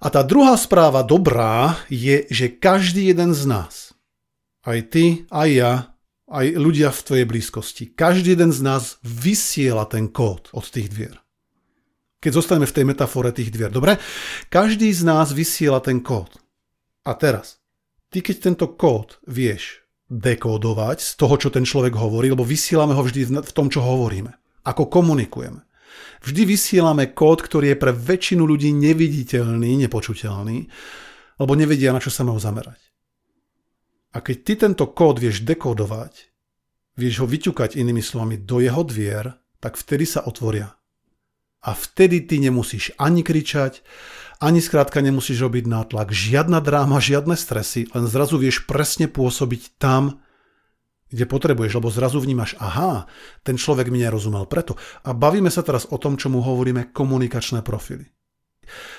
A 0.00 0.08
tá 0.08 0.24
druhá 0.24 0.56
správa 0.56 1.04
dobrá 1.04 1.76
je, 1.92 2.24
že 2.32 2.56
každý 2.56 3.12
jeden 3.12 3.36
z 3.36 3.44
nás, 3.44 3.92
aj 4.64 4.80
ty, 4.88 5.04
aj 5.28 5.48
ja, 5.52 5.72
aj 6.32 6.56
ľudia 6.56 6.88
v 6.88 7.04
tvojej 7.04 7.26
blízkosti, 7.28 7.92
každý 7.92 8.32
jeden 8.32 8.48
z 8.48 8.64
nás 8.64 8.96
vysiela 9.04 9.84
ten 9.84 10.08
kód 10.08 10.48
od 10.56 10.64
tých 10.72 10.88
dvier. 10.88 11.20
Keď 12.24 12.32
zostaneme 12.32 12.64
v 12.64 12.76
tej 12.80 12.84
metafore 12.88 13.28
tých 13.28 13.52
dvier, 13.52 13.68
dobre? 13.68 14.00
Každý 14.48 14.88
z 14.88 15.04
nás 15.04 15.36
vysiela 15.36 15.84
ten 15.84 16.00
kód. 16.00 16.40
A 17.04 17.12
teraz, 17.12 17.61
ty 18.12 18.20
keď 18.20 18.36
tento 18.52 18.66
kód 18.76 19.16
vieš 19.24 19.80
dekódovať 20.12 21.00
z 21.00 21.12
toho, 21.16 21.34
čo 21.40 21.48
ten 21.48 21.64
človek 21.64 21.96
hovorí, 21.96 22.28
lebo 22.28 22.44
vysielame 22.44 22.92
ho 22.92 23.00
vždy 23.00 23.40
v 23.40 23.52
tom, 23.56 23.72
čo 23.72 23.80
hovoríme, 23.80 24.28
ako 24.68 24.92
komunikujeme. 24.92 25.64
Vždy 26.20 26.42
vysielame 26.44 27.16
kód, 27.16 27.40
ktorý 27.40 27.72
je 27.74 27.80
pre 27.80 27.96
väčšinu 27.96 28.44
ľudí 28.44 28.70
neviditeľný, 28.76 29.88
nepočuteľný, 29.88 30.56
lebo 31.40 31.52
nevedia, 31.56 31.90
na 31.90 31.98
čo 31.98 32.12
sa 32.12 32.22
majú 32.22 32.36
zamerať. 32.36 32.78
A 34.12 34.20
keď 34.20 34.36
ty 34.44 34.52
tento 34.60 34.84
kód 34.92 35.16
vieš 35.16 35.40
dekódovať, 35.42 36.28
vieš 37.00 37.24
ho 37.24 37.26
vyťukať 37.26 37.80
inými 37.80 38.04
slovami 38.04 38.36
do 38.44 38.60
jeho 38.60 38.84
dvier, 38.84 39.32
tak 39.56 39.80
vtedy 39.80 40.04
sa 40.04 40.28
otvoria. 40.28 40.68
A 41.62 41.78
vtedy 41.78 42.26
ty 42.26 42.42
nemusíš 42.42 42.90
ani 42.98 43.22
kričať, 43.22 43.86
ani 44.42 44.58
skrátka 44.58 44.98
nemusíš 44.98 45.38
robiť 45.46 45.70
nátlak, 45.70 46.10
žiadna 46.10 46.58
dráma, 46.58 46.98
žiadne 46.98 47.38
stresy, 47.38 47.86
len 47.94 48.10
zrazu 48.10 48.34
vieš 48.42 48.66
presne 48.66 49.06
pôsobiť 49.06 49.78
tam, 49.78 50.18
kde 51.12 51.28
potrebuješ, 51.28 51.78
lebo 51.78 51.92
zrazu 51.92 52.18
vnímaš, 52.18 52.58
aha, 52.58 53.06
ten 53.46 53.60
človek 53.60 53.92
mi 53.92 54.02
nerozumel 54.02 54.48
preto. 54.48 54.74
A 55.06 55.14
bavíme 55.14 55.52
sa 55.52 55.62
teraz 55.62 55.86
o 55.92 56.00
tom, 56.00 56.16
čo 56.18 56.32
mu 56.32 56.42
hovoríme 56.42 56.90
komunikačné 56.90 57.60
profily. 57.62 58.08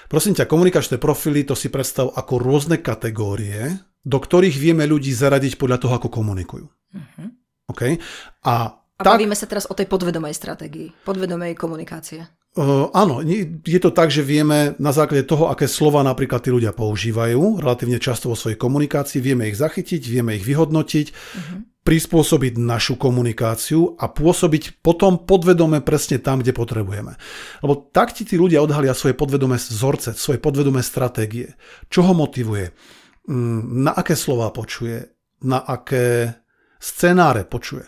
Prosím 0.07 0.37
ťa, 0.37 0.45
komunikačné 0.45 1.01
profily 1.01 1.41
to 1.43 1.57
si 1.57 1.73
predstav 1.73 2.13
ako 2.13 2.37
rôzne 2.37 2.79
kategórie, 2.79 3.81
do 4.05 4.21
ktorých 4.21 4.55
vieme 4.55 4.85
ľudí 4.85 5.09
zaradiť 5.09 5.57
podľa 5.57 5.77
toho, 5.81 5.93
ako 5.97 6.09
komunikujú. 6.13 6.65
Uh-huh. 6.69 7.27
Okay? 7.73 7.97
A, 8.45 8.77
a 8.77 9.01
tak, 9.01 9.17
bavíme 9.17 9.33
sa 9.33 9.49
teraz 9.49 9.65
o 9.65 9.73
tej 9.73 9.89
podvedomej 9.89 10.37
stratégii, 10.37 11.03
podvedomej 11.03 11.57
komunikácie. 11.57 12.42
Uh, 12.53 12.93
áno, 12.93 13.25
je 13.65 13.79
to 13.81 13.89
tak, 13.89 14.13
že 14.13 14.21
vieme 14.21 14.77
na 14.77 14.93
základe 14.93 15.25
toho, 15.25 15.49
aké 15.49 15.65
slova 15.65 16.05
napríklad 16.05 16.37
tí 16.37 16.53
ľudia 16.53 16.69
používajú, 16.69 17.57
relatívne 17.57 17.97
často 17.97 18.29
vo 18.29 18.37
svojej 18.37 18.61
komunikácii, 18.61 19.25
vieme 19.25 19.49
ich 19.49 19.57
zachytiť, 19.57 20.01
vieme 20.05 20.37
ich 20.37 20.45
vyhodnotiť, 20.45 21.07
uh-huh 21.09 21.73
prispôsobiť 21.83 22.55
našu 22.63 22.95
komunikáciu 22.95 23.99
a 23.99 24.07
pôsobiť 24.07 24.79
potom 24.79 25.27
podvedome 25.27 25.83
presne 25.83 26.15
tam, 26.15 26.39
kde 26.39 26.55
potrebujeme. 26.55 27.19
Lebo 27.59 27.91
tak 27.91 28.15
ti 28.15 28.23
tí 28.23 28.39
ľudia 28.39 28.63
odhalia 28.63 28.95
svoje 28.95 29.19
podvedomé 29.19 29.59
vzorce, 29.59 30.15
svoje 30.15 30.39
podvedomé 30.39 30.79
stratégie. 30.79 31.51
Čo 31.91 32.07
ho 32.07 32.15
motivuje? 32.15 32.71
Mm, 33.27 33.83
na 33.83 33.91
aké 33.91 34.15
slova 34.15 34.47
počuje? 34.55 35.11
Na 35.43 35.59
aké 35.59 36.31
scenáre 36.79 37.43
počuje? 37.43 37.83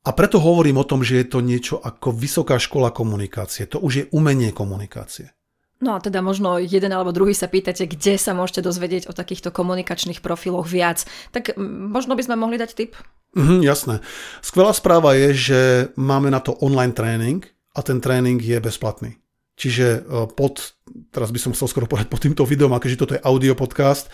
A 0.00 0.16
preto 0.16 0.40
hovorím 0.40 0.80
o 0.80 0.88
tom, 0.88 1.04
že 1.04 1.20
je 1.20 1.26
to 1.28 1.44
niečo 1.44 1.76
ako 1.76 2.16
vysoká 2.16 2.56
škola 2.56 2.88
komunikácie. 2.88 3.68
To 3.68 3.84
už 3.84 3.92
je 3.92 4.04
umenie 4.16 4.48
komunikácie. 4.48 5.36
No 5.80 5.96
a 5.96 5.98
teda 6.00 6.20
možno 6.20 6.60
jeden 6.60 6.92
alebo 6.92 7.12
druhý 7.12 7.32
sa 7.32 7.48
pýtate, 7.48 7.88
kde 7.88 8.20
sa 8.20 8.36
môžete 8.36 8.64
dozvedieť 8.64 9.08
o 9.08 9.16
takýchto 9.16 9.48
komunikačných 9.48 10.20
profiloch 10.20 10.68
viac. 10.68 11.08
Tak 11.32 11.56
možno 11.88 12.16
by 12.16 12.22
sme 12.24 12.36
mohli 12.36 12.60
dať 12.60 12.70
tip? 12.76 12.92
Mhm, 13.32 13.64
jasné. 13.64 14.04
Skvelá 14.44 14.76
správa 14.76 15.16
je, 15.16 15.28
že 15.32 15.60
máme 15.96 16.28
na 16.28 16.44
to 16.44 16.52
online 16.60 16.92
tréning 16.92 17.44
a 17.72 17.80
ten 17.80 18.00
tréning 18.00 18.40
je 18.40 18.60
bezplatný. 18.60 19.16
Čiže 19.56 19.86
e, 19.86 20.00
pod, 20.32 20.76
teraz 21.12 21.32
by 21.32 21.40
som 21.40 21.52
chcel 21.52 21.68
skoro 21.68 21.88
povedať 21.88 22.08
pod 22.08 22.20
týmto 22.24 22.44
videom, 22.48 22.72
akože 22.72 23.00
toto 23.00 23.16
je 23.16 23.24
audio 23.24 23.52
podcast, 23.52 24.08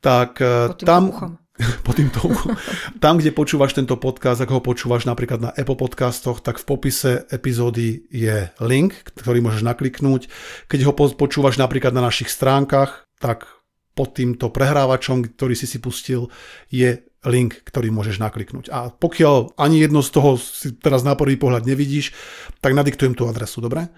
tak 0.00 0.40
e, 0.40 0.72
pod 0.72 0.80
tam... 0.84 1.12
Uchom. 1.12 1.32
pod 1.86 1.96
týmto. 1.96 2.20
Tam, 3.00 3.16
kde 3.16 3.32
počúvaš 3.32 3.72
tento 3.72 3.96
podcast, 3.96 4.44
ak 4.44 4.52
ho 4.52 4.60
počúvaš 4.60 5.08
napríklad 5.08 5.40
na 5.40 5.50
Apple 5.56 5.76
podcastoch, 5.76 6.44
tak 6.44 6.60
v 6.60 6.68
popise 6.68 7.24
epizódy 7.32 8.04
je 8.12 8.52
link, 8.60 8.92
ktorý 9.16 9.40
môžeš 9.40 9.64
nakliknúť. 9.64 10.28
Keď 10.68 10.80
ho 10.84 10.92
počúvaš 10.94 11.56
napríklad 11.56 11.96
na 11.96 12.04
našich 12.04 12.28
stránkach, 12.28 13.08
tak 13.16 13.48
pod 13.96 14.12
týmto 14.12 14.52
prehrávačom, 14.52 15.24
ktorý 15.24 15.56
si 15.56 15.64
si 15.64 15.80
pustil, 15.80 16.28
je 16.68 17.00
link, 17.24 17.64
ktorý 17.64 17.88
môžeš 17.90 18.20
nakliknúť. 18.20 18.68
A 18.68 18.92
pokiaľ 18.92 19.56
ani 19.56 19.80
jedno 19.80 20.04
z 20.04 20.12
toho 20.12 20.36
si 20.36 20.76
teraz 20.76 21.00
na 21.02 21.16
prvý 21.16 21.40
pohľad 21.40 21.64
nevidíš, 21.64 22.12
tak 22.60 22.76
nadiktujem 22.76 23.16
tú 23.16 23.24
adresu, 23.24 23.64
dobre? 23.64 23.88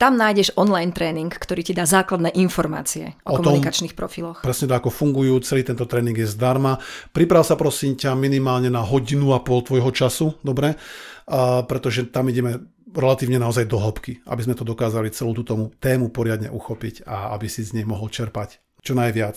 Tam 0.00 0.16
nájdeš 0.16 0.56
online 0.56 0.96
tréning, 0.96 1.28
ktorý 1.28 1.60
ti 1.60 1.76
dá 1.76 1.84
základné 1.84 2.32
informácie 2.40 3.20
o, 3.28 3.36
o 3.36 3.44
komunikačných 3.44 3.92
tom, 3.92 4.00
profiloch. 4.00 4.40
Presne 4.40 4.72
to, 4.72 4.74
ako 4.80 4.88
fungujú, 4.88 5.44
celý 5.44 5.60
tento 5.60 5.84
tréning 5.84 6.16
je 6.16 6.24
zdarma. 6.24 6.80
Priprav 7.12 7.44
sa 7.44 7.52
prosím 7.52 8.00
ťa 8.00 8.16
minimálne 8.16 8.72
na 8.72 8.80
hodinu 8.80 9.36
a 9.36 9.44
pol 9.44 9.60
tvojho 9.60 9.92
času, 9.92 10.40
dobre? 10.40 10.80
A, 11.28 11.68
pretože 11.68 12.08
tam 12.08 12.32
ideme 12.32 12.64
relatívne 12.96 13.36
naozaj 13.36 13.68
do 13.68 13.76
hĺbky, 13.76 14.24
aby 14.24 14.40
sme 14.40 14.56
to 14.56 14.64
dokázali 14.64 15.12
celú 15.12 15.36
túto 15.36 15.68
tému 15.78 16.08
poriadne 16.08 16.48
uchopiť 16.48 17.04
a 17.04 17.36
aby 17.36 17.52
si 17.52 17.60
z 17.60 17.76
nej 17.76 17.84
mohol 17.84 18.08
čerpať 18.08 18.56
čo 18.80 18.96
najviac 18.96 19.36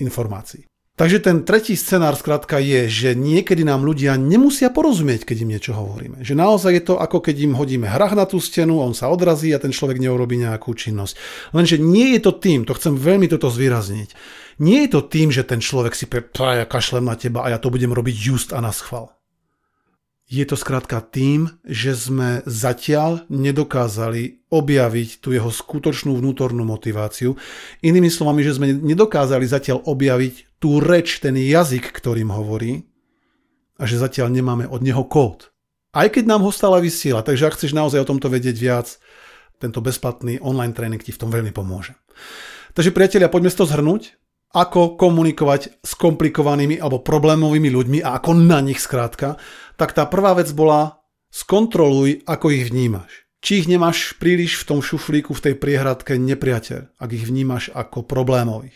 informácií. 0.00 0.67
Takže 0.98 1.22
ten 1.22 1.46
tretí 1.46 1.78
scenár 1.78 2.18
skrátka 2.18 2.58
je, 2.58 2.90
že 2.90 3.10
niekedy 3.14 3.62
nám 3.62 3.86
ľudia 3.86 4.18
nemusia 4.18 4.66
porozumieť, 4.66 5.30
keď 5.30 5.46
im 5.46 5.52
niečo 5.54 5.72
hovoríme. 5.78 6.26
Že 6.26 6.34
naozaj 6.34 6.72
je 6.74 6.82
to 6.90 6.94
ako 6.98 7.22
keď 7.22 7.36
im 7.46 7.54
hodíme 7.54 7.86
hrach 7.86 8.18
na 8.18 8.26
tú 8.26 8.42
stenu, 8.42 8.82
on 8.82 8.98
sa 8.98 9.06
odrazí 9.06 9.54
a 9.54 9.62
ten 9.62 9.70
človek 9.70 10.02
neurobí 10.02 10.34
nejakú 10.42 10.74
činnosť. 10.74 11.14
Lenže 11.54 11.78
nie 11.78 12.18
je 12.18 12.20
to 12.26 12.34
tým, 12.34 12.66
to 12.66 12.74
chcem 12.74 12.98
veľmi 12.98 13.30
toto 13.30 13.46
zvýrazniť, 13.46 14.10
nie 14.58 14.90
je 14.90 14.90
to 14.90 15.06
tým, 15.06 15.30
že 15.30 15.46
ten 15.46 15.62
človek 15.62 15.94
si 15.94 16.10
pre, 16.10 16.26
ja 16.34 16.66
kašlem 16.66 17.06
na 17.06 17.14
teba 17.14 17.46
a 17.46 17.54
ja 17.54 17.62
to 17.62 17.70
budem 17.70 17.94
robiť 17.94 18.14
just 18.18 18.50
a 18.50 18.58
na 18.58 18.74
schval. 18.74 19.17
Je 20.28 20.44
to 20.44 20.60
skrátka 20.60 21.00
tým, 21.00 21.48
že 21.64 21.96
sme 21.96 22.44
zatiaľ 22.44 23.24
nedokázali 23.32 24.44
objaviť 24.52 25.24
tú 25.24 25.32
jeho 25.32 25.48
skutočnú 25.48 26.20
vnútornú 26.20 26.68
motiváciu. 26.68 27.32
Inými 27.80 28.12
slovami, 28.12 28.44
že 28.44 28.60
sme 28.60 28.76
nedokázali 28.76 29.48
zatiaľ 29.48 29.88
objaviť 29.88 30.60
tú 30.60 30.84
reč, 30.84 31.24
ten 31.24 31.32
jazyk, 31.32 31.88
ktorým 31.96 32.28
hovorí 32.28 32.84
a 33.80 33.88
že 33.88 33.96
zatiaľ 33.96 34.28
nemáme 34.28 34.68
od 34.68 34.84
neho 34.84 35.00
kód. 35.08 35.48
Aj 35.96 36.12
keď 36.12 36.28
nám 36.28 36.44
ho 36.44 36.52
stále 36.52 36.84
vysiela, 36.84 37.24
takže 37.24 37.48
ak 37.48 37.56
chceš 37.56 37.72
naozaj 37.72 38.04
o 38.04 38.10
tomto 38.12 38.28
vedieť 38.28 38.56
viac, 38.60 39.00
tento 39.56 39.80
bezplatný 39.80 40.44
online 40.44 40.76
tréning 40.76 41.00
ti 41.00 41.08
v 41.08 41.24
tom 41.24 41.32
veľmi 41.32 41.56
pomôže. 41.56 41.96
Takže 42.76 42.92
priatelia, 42.92 43.32
poďme 43.32 43.48
si 43.48 43.56
to 43.56 43.64
zhrnúť 43.64 44.12
ako 44.58 44.98
komunikovať 44.98 45.82
s 45.82 45.92
komplikovanými 45.94 46.82
alebo 46.82 47.02
problémovými 47.02 47.70
ľuďmi 47.70 47.98
a 48.02 48.18
ako 48.18 48.30
na 48.34 48.58
nich 48.58 48.82
skrátka, 48.82 49.38
tak 49.78 49.94
tá 49.94 50.10
prvá 50.10 50.34
vec 50.34 50.50
bola 50.50 50.98
skontroluj, 51.30 52.26
ako 52.26 52.46
ich 52.50 52.68
vnímaš. 52.68 53.28
Či 53.38 53.62
ich 53.62 53.66
nemáš 53.70 54.18
príliš 54.18 54.58
v 54.58 54.66
tom 54.74 54.80
šuflíku, 54.82 55.30
v 55.30 55.44
tej 55.50 55.54
priehradke 55.54 56.18
nepriateľ, 56.18 56.98
ak 56.98 57.10
ich 57.14 57.22
vnímaš 57.22 57.70
ako 57.70 58.02
problémových. 58.02 58.74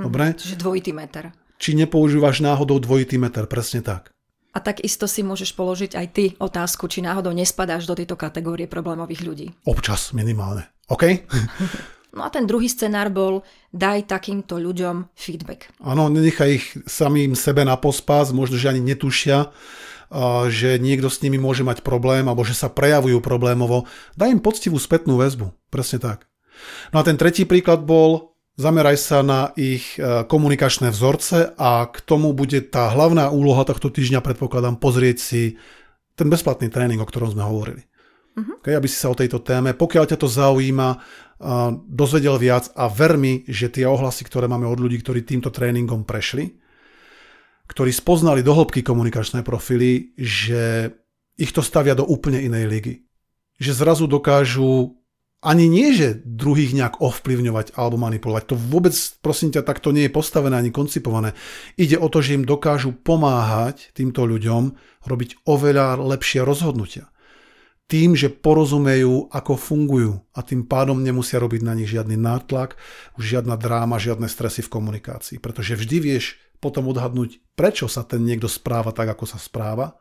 Hm, 0.00 0.04
Dobre? 0.08 0.24
čiže 0.32 0.56
dvojitý 0.56 0.96
meter. 0.96 1.36
Či 1.60 1.76
nepoužívaš 1.76 2.40
náhodou 2.40 2.80
dvojitý 2.80 3.20
meter, 3.20 3.44
presne 3.44 3.84
tak. 3.84 4.16
A 4.50 4.58
takisto 4.58 5.04
si 5.04 5.20
môžeš 5.20 5.52
položiť 5.54 5.92
aj 5.94 6.06
ty 6.10 6.24
otázku, 6.40 6.88
či 6.88 7.04
náhodou 7.04 7.30
nespadáš 7.30 7.86
do 7.86 7.94
tejto 7.94 8.16
kategórie 8.16 8.66
problémových 8.66 9.22
ľudí. 9.22 9.46
Občas 9.68 10.16
minimálne. 10.16 10.72
OK? 10.88 11.04
No 12.10 12.26
a 12.26 12.28
ten 12.30 12.46
druhý 12.46 12.66
scenár 12.66 13.10
bol, 13.14 13.46
daj 13.70 14.10
takýmto 14.10 14.58
ľuďom 14.58 15.14
feedback. 15.14 15.70
Áno, 15.78 16.10
nenechaj 16.10 16.50
ich 16.50 16.66
samým 16.90 17.38
sebe 17.38 17.62
na 17.62 17.78
pospas, 17.78 18.34
možno, 18.34 18.58
že 18.58 18.70
ani 18.70 18.82
netušia, 18.82 19.54
že 20.50 20.82
niekto 20.82 21.06
s 21.06 21.22
nimi 21.22 21.38
môže 21.38 21.62
mať 21.62 21.86
problém, 21.86 22.26
alebo 22.26 22.42
že 22.42 22.58
sa 22.58 22.66
prejavujú 22.66 23.22
problémovo. 23.22 23.86
Daj 24.18 24.34
im 24.34 24.42
poctivú 24.42 24.82
spätnú 24.82 25.22
väzbu. 25.22 25.54
Presne 25.70 26.02
tak. 26.02 26.26
No 26.90 26.98
a 27.00 27.06
ten 27.06 27.14
tretí 27.14 27.46
príklad 27.46 27.86
bol, 27.86 28.34
zameraj 28.58 28.98
sa 28.98 29.22
na 29.22 29.54
ich 29.54 29.96
e, 29.96 30.26
komunikačné 30.26 30.92
vzorce 30.92 31.54
a 31.56 31.88
k 31.88 31.96
tomu 32.04 32.34
bude 32.36 32.60
tá 32.68 32.90
hlavná 32.92 33.32
úloha 33.32 33.64
tohto 33.64 33.88
týždňa, 33.88 34.20
predpokladám, 34.20 34.76
pozrieť 34.76 35.16
si 35.22 35.42
ten 36.18 36.28
bezplatný 36.28 36.68
tréning, 36.68 37.00
o 37.00 37.08
ktorom 37.08 37.32
sme 37.32 37.46
hovorili. 37.46 37.88
Uh-huh. 38.36 38.60
Okay, 38.60 38.76
aby 38.76 38.90
si 38.90 39.00
sa 39.00 39.08
o 39.08 39.16
tejto 39.16 39.40
téme, 39.40 39.72
pokiaľ 39.72 40.04
ťa 40.10 40.18
to 40.20 40.28
zaujíma, 40.28 41.00
dozvedel 41.88 42.36
viac 42.36 42.68
a 42.76 42.92
ver 42.92 43.16
mi, 43.16 43.48
že 43.48 43.72
tie 43.72 43.88
ohlasy, 43.88 44.28
ktoré 44.28 44.44
máme 44.44 44.68
od 44.68 44.76
ľudí, 44.76 45.00
ktorí 45.00 45.24
týmto 45.24 45.48
tréningom 45.48 46.04
prešli, 46.04 46.52
ktorí 47.64 47.90
spoznali 47.90 48.44
do 48.44 48.52
komunikačné 48.60 49.40
profily, 49.40 50.12
že 50.20 50.92
ich 51.40 51.56
to 51.56 51.64
stavia 51.64 51.96
do 51.96 52.04
úplne 52.04 52.44
inej 52.44 52.64
ligy. 52.68 52.94
Že 53.56 53.72
zrazu 53.72 54.04
dokážu 54.04 55.00
ani 55.40 55.72
nie, 55.72 55.96
že 55.96 56.20
druhých 56.20 56.76
nejak 56.76 57.00
ovplyvňovať 57.00 57.72
alebo 57.72 57.96
manipulovať. 57.96 58.52
To 58.52 58.56
vôbec, 58.60 58.92
prosím 59.24 59.56
ťa, 59.56 59.64
takto 59.64 59.88
nie 59.88 60.04
je 60.04 60.12
postavené 60.12 60.52
ani 60.52 60.68
koncipované. 60.68 61.32
Ide 61.80 61.96
o 61.96 62.12
to, 62.12 62.20
že 62.20 62.36
im 62.36 62.44
dokážu 62.44 62.92
pomáhať 62.92 63.88
týmto 63.96 64.28
ľuďom 64.28 64.76
robiť 65.08 65.48
oveľa 65.48 65.96
lepšie 65.96 66.44
rozhodnutia. 66.44 67.08
Tým, 67.90 68.14
že 68.14 68.30
porozumejú, 68.30 69.34
ako 69.34 69.58
fungujú 69.58 70.22
a 70.30 70.46
tým 70.46 70.62
pádom 70.62 71.02
nemusia 71.02 71.42
robiť 71.42 71.66
na 71.66 71.74
nich 71.74 71.90
žiadny 71.90 72.14
nátlak, 72.14 72.78
už 73.18 73.34
žiadna 73.34 73.58
dráma, 73.58 73.98
žiadne 73.98 74.30
stresy 74.30 74.62
v 74.62 74.70
komunikácii. 74.70 75.42
Pretože 75.42 75.74
vždy 75.74 75.96
vieš 75.98 76.38
potom 76.62 76.86
odhadnúť, 76.86 77.42
prečo 77.58 77.90
sa 77.90 78.06
ten 78.06 78.22
niekto 78.22 78.46
správa 78.46 78.94
tak, 78.94 79.10
ako 79.10 79.26
sa 79.26 79.42
správa 79.42 79.98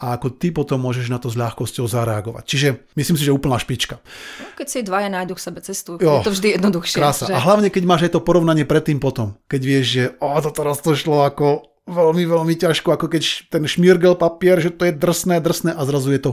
a 0.00 0.16
ako 0.16 0.32
ty 0.32 0.48
potom 0.48 0.80
môžeš 0.80 1.12
na 1.12 1.20
to 1.20 1.28
s 1.28 1.36
ľahkosťou 1.36 1.84
zareagovať. 1.84 2.44
Čiže 2.48 2.68
myslím 2.96 3.16
si, 3.20 3.24
že 3.28 3.36
úplná 3.36 3.60
špička. 3.60 4.00
No, 4.40 4.48
keď 4.56 4.66
si 4.72 4.78
dvaja 4.80 5.08
nájdu 5.12 5.36
k 5.36 5.40
sebe 5.40 5.60
cestu, 5.60 6.00
jo, 6.00 6.20
je 6.20 6.24
to 6.24 6.32
vždy 6.32 6.48
jednoduchšie. 6.56 6.96
Krása. 6.96 7.24
Že... 7.28 7.36
A 7.36 7.40
hlavne, 7.42 7.68
keď 7.68 7.82
máš 7.84 8.08
aj 8.08 8.12
to 8.16 8.24
porovnanie 8.24 8.64
predtým 8.64 8.96
potom. 8.96 9.36
Keď 9.50 9.60
vieš, 9.60 9.86
že 9.92 10.04
o, 10.22 10.36
to 10.40 10.50
teraz 10.52 10.80
to 10.80 10.96
šlo 10.96 11.26
ako 11.26 11.69
veľmi, 11.90 12.24
veľmi 12.24 12.54
ťažko, 12.54 12.94
ako 12.94 13.06
keď 13.10 13.52
ten 13.52 13.66
šmirgel 13.66 14.14
papier, 14.14 14.62
že 14.62 14.70
to 14.70 14.86
je 14.88 14.94
drsné, 14.94 15.42
drsné 15.42 15.74
a 15.74 15.82
zrazu 15.84 16.14
je 16.14 16.22
to 16.22 16.32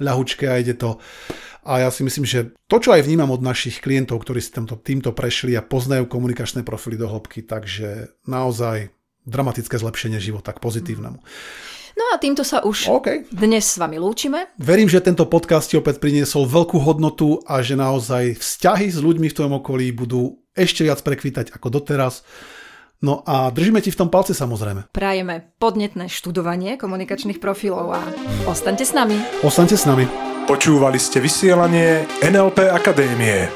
ľahučké 0.00 0.48
a 0.48 0.58
ide 0.58 0.74
to. 0.74 0.96
A 1.66 1.82
ja 1.82 1.90
si 1.90 2.06
myslím, 2.06 2.22
že 2.22 2.54
to, 2.70 2.78
čo 2.78 2.94
aj 2.94 3.02
vnímam 3.04 3.28
od 3.34 3.42
našich 3.42 3.82
klientov, 3.82 4.22
ktorí 4.22 4.38
si 4.38 4.54
týmto, 4.54 4.78
týmto 4.78 5.10
prešli 5.10 5.58
a 5.58 5.66
poznajú 5.66 6.06
komunikačné 6.06 6.62
profily 6.62 6.94
do 6.94 7.10
hĺbky, 7.10 7.42
takže 7.42 8.14
naozaj 8.22 8.94
dramatické 9.26 9.74
zlepšenie 9.74 10.22
života 10.22 10.54
k 10.54 10.62
pozitívnemu. 10.62 11.18
No 11.96 12.04
a 12.12 12.20
týmto 12.20 12.44
sa 12.44 12.60
už 12.60 12.92
okay. 12.92 13.24
dnes 13.32 13.64
s 13.66 13.80
vami 13.80 13.96
lúčime. 13.96 14.52
Verím, 14.60 14.86
že 14.86 15.00
tento 15.00 15.24
podcast 15.24 15.72
ti 15.72 15.80
opäť 15.80 15.96
priniesol 15.96 16.44
veľkú 16.44 16.76
hodnotu 16.78 17.40
a 17.48 17.64
že 17.64 17.72
naozaj 17.72 18.36
vzťahy 18.36 18.92
s 18.92 19.00
ľuďmi 19.00 19.32
v 19.32 19.36
tvojom 19.36 19.54
okolí 19.64 19.90
budú 19.96 20.38
ešte 20.52 20.84
viac 20.84 21.00
prekvítať 21.00 21.56
ako 21.56 21.72
doteraz. 21.72 22.20
No 23.04 23.20
a 23.28 23.52
držíme 23.52 23.84
ti 23.84 23.92
v 23.92 24.00
tom 24.00 24.08
palce 24.08 24.32
samozrejme. 24.32 24.88
Prajeme 24.92 25.52
podnetné 25.60 26.08
študovanie 26.08 26.80
komunikačných 26.80 27.36
profilov 27.36 27.92
a 27.92 28.00
ostaňte 28.48 28.88
s 28.88 28.96
nami. 28.96 29.20
Ostaňte 29.44 29.76
s 29.76 29.84
nami. 29.84 30.08
Počúvali 30.48 30.96
ste 30.96 31.20
vysielanie 31.20 32.08
NLP 32.24 32.72
Akadémie. 32.72 33.52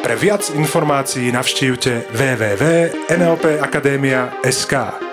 Pre 0.00 0.16
viac 0.16 0.48
informácií 0.56 1.28
navštívte 1.28 2.08
www.nlpakademia.sk. 2.16 5.07